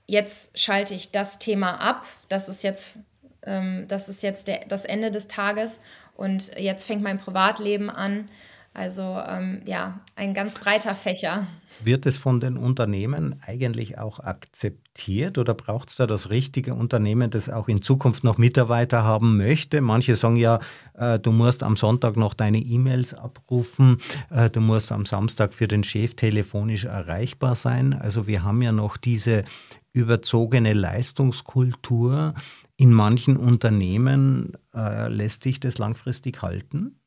[0.06, 3.00] jetzt schalte ich das Thema ab, das ist jetzt,
[3.42, 5.82] ähm, das, ist jetzt der, das Ende des Tages
[6.16, 8.30] und jetzt fängt mein Privatleben an.
[8.76, 11.48] Also ähm, ja, ein ganz breiter Fächer.
[11.86, 17.32] Wird es von den Unternehmen eigentlich auch akzeptiert oder braucht es da das richtige Unternehmen,
[17.32, 19.80] das auch in Zukunft noch Mitarbeiter haben möchte?
[19.80, 20.60] Manche sagen ja,
[20.94, 23.98] äh, du musst am Sonntag noch deine E-Mails abrufen,
[24.30, 27.94] äh, du musst am Samstag für den Chef telefonisch erreichbar sein.
[27.94, 29.46] Also wir haben ja noch diese
[29.94, 32.34] überzogene Leistungskultur.
[32.76, 37.00] In manchen Unternehmen äh, lässt sich das langfristig halten?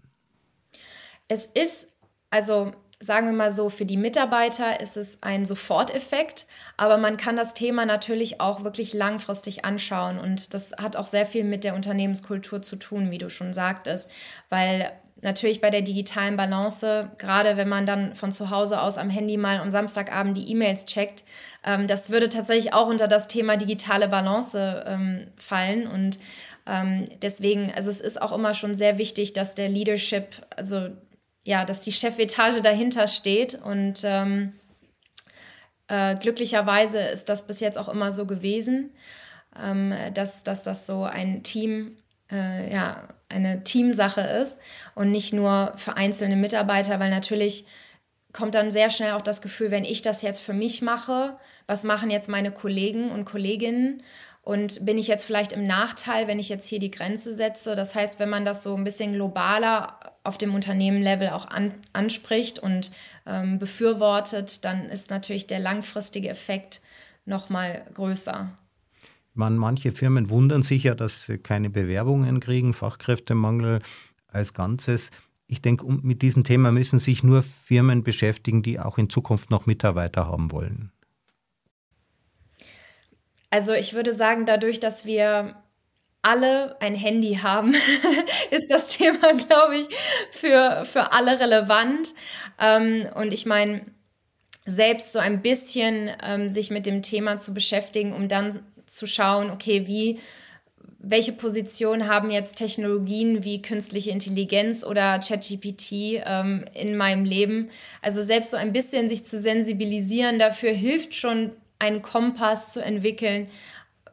[1.29, 1.97] Es ist,
[2.31, 7.37] also sagen wir mal so, für die Mitarbeiter ist es ein Soforteffekt, aber man kann
[7.37, 11.75] das Thema natürlich auch wirklich langfristig anschauen und das hat auch sehr viel mit der
[11.75, 14.11] Unternehmenskultur zu tun, wie du schon sagtest,
[14.49, 19.11] weil natürlich bei der digitalen Balance, gerade wenn man dann von zu Hause aus am
[19.11, 21.25] Handy mal am Samstagabend die E-Mails checkt,
[21.65, 26.19] ähm, das würde tatsächlich auch unter das Thema digitale Balance ähm, fallen und
[26.67, 30.89] ähm, deswegen, also es ist auch immer schon sehr wichtig, dass der Leadership, also
[31.49, 34.53] ja, dass die Chefetage dahinter steht und ähm,
[35.89, 38.91] äh, glücklicherweise ist das bis jetzt auch immer so gewesen,
[39.59, 41.97] ähm, dass, dass das so ein Team,
[42.31, 44.59] äh, ja, eine Teamsache ist
[44.95, 47.65] und nicht nur für einzelne Mitarbeiter, weil natürlich
[48.35, 51.83] kommt dann sehr schnell auch das Gefühl, wenn ich das jetzt für mich mache, was
[51.83, 54.03] machen jetzt meine Kollegen und Kolleginnen?
[54.43, 57.77] Und bin ich jetzt vielleicht im Nachteil, wenn ich jetzt hier die Grenze setze?
[57.77, 59.98] Das heißt, wenn man das so ein bisschen globaler
[60.29, 62.93] auf dem Unternehmenlevel auch an, anspricht und
[63.27, 66.83] ähm, befürwortet, dann ist natürlich der langfristige Effekt
[67.25, 68.51] noch mal größer.
[69.35, 73.81] Man, manche Firmen wundern sich ja, dass sie keine Bewerbungen kriegen, Fachkräftemangel
[74.27, 75.11] als Ganzes.
[75.47, 79.65] Ich denke, mit diesem Thema müssen sich nur Firmen beschäftigen, die auch in Zukunft noch
[79.65, 80.93] Mitarbeiter haben wollen.
[83.49, 85.57] Also ich würde sagen, dadurch, dass wir
[86.29, 87.75] alle ein Handy haben,
[88.51, 89.87] ist das Thema, glaube ich,
[90.31, 92.15] für, für alle relevant.
[92.61, 93.87] Ähm, und ich meine,
[94.67, 99.51] selbst so ein bisschen ähm, sich mit dem Thema zu beschäftigen, um dann zu schauen,
[99.51, 100.21] okay, wie,
[100.99, 107.71] welche Position haben jetzt Technologien wie künstliche Intelligenz oder ChatGPT ähm, in meinem Leben?
[108.03, 113.49] Also selbst so ein bisschen sich zu sensibilisieren dafür hilft schon, einen Kompass zu entwickeln,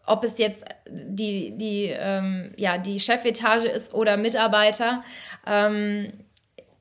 [0.06, 5.04] ob es jetzt die, die, ähm, ja, die Chefetage ist oder Mitarbeiter.
[5.46, 6.14] Ähm,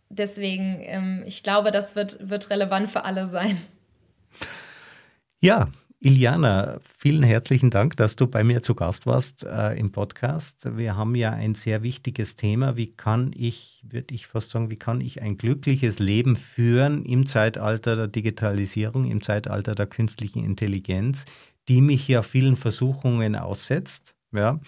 [0.08, 3.56] deswegen, ähm, ich glaube, das wird, wird relevant für alle sein.
[5.40, 5.68] Ja,
[6.04, 10.76] Iliana, vielen herzlichen Dank, dass du bei mir zu Gast warst äh, im Podcast.
[10.76, 12.76] Wir haben ja ein sehr wichtiges Thema.
[12.76, 17.24] Wie kann ich, würde ich fast sagen, wie kann ich ein glückliches Leben führen im
[17.24, 21.24] Zeitalter der Digitalisierung, im Zeitalter der künstlichen Intelligenz?
[21.68, 24.14] Die mich ja vielen Versuchungen aussetzt.
[24.32, 24.60] Ja,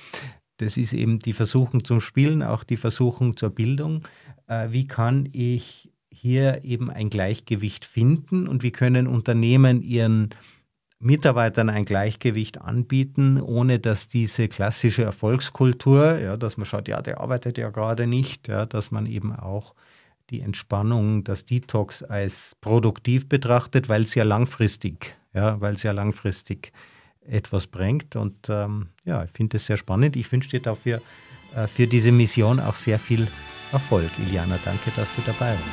[0.59, 4.07] das ist eben die Versuchung zum Spielen, auch die Versuchung zur Bildung.
[4.47, 10.30] Äh, wie kann ich hier eben ein Gleichgewicht finden und wie können Unternehmen ihren
[10.99, 17.20] Mitarbeitern ein Gleichgewicht anbieten, ohne dass diese klassische Erfolgskultur, ja, dass man schaut, ja, der
[17.20, 19.74] arbeitet ja gerade nicht, ja, dass man eben auch
[20.30, 25.93] die Entspannung, das Detox als produktiv betrachtet, weil es ja langfristig ja, weil es ja
[25.93, 26.72] langfristig
[27.20, 28.16] etwas bringt.
[28.16, 30.16] Und ähm, ja, ich finde es sehr spannend.
[30.16, 31.03] Ich wünsche dir dafür
[31.55, 33.28] äh, für diese Mission auch sehr viel
[33.72, 34.11] Erfolg.
[34.18, 35.64] Iliana, danke, dass du dabei warst.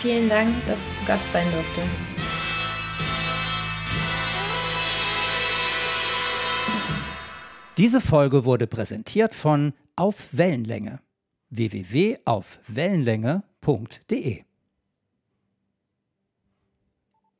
[0.00, 1.82] Vielen Dank, dass ich zu Gast sein durfte.
[7.78, 11.00] Diese Folge wurde präsentiert von Auf Wellenlänge
[11.50, 14.45] www.aufwellenlänge.de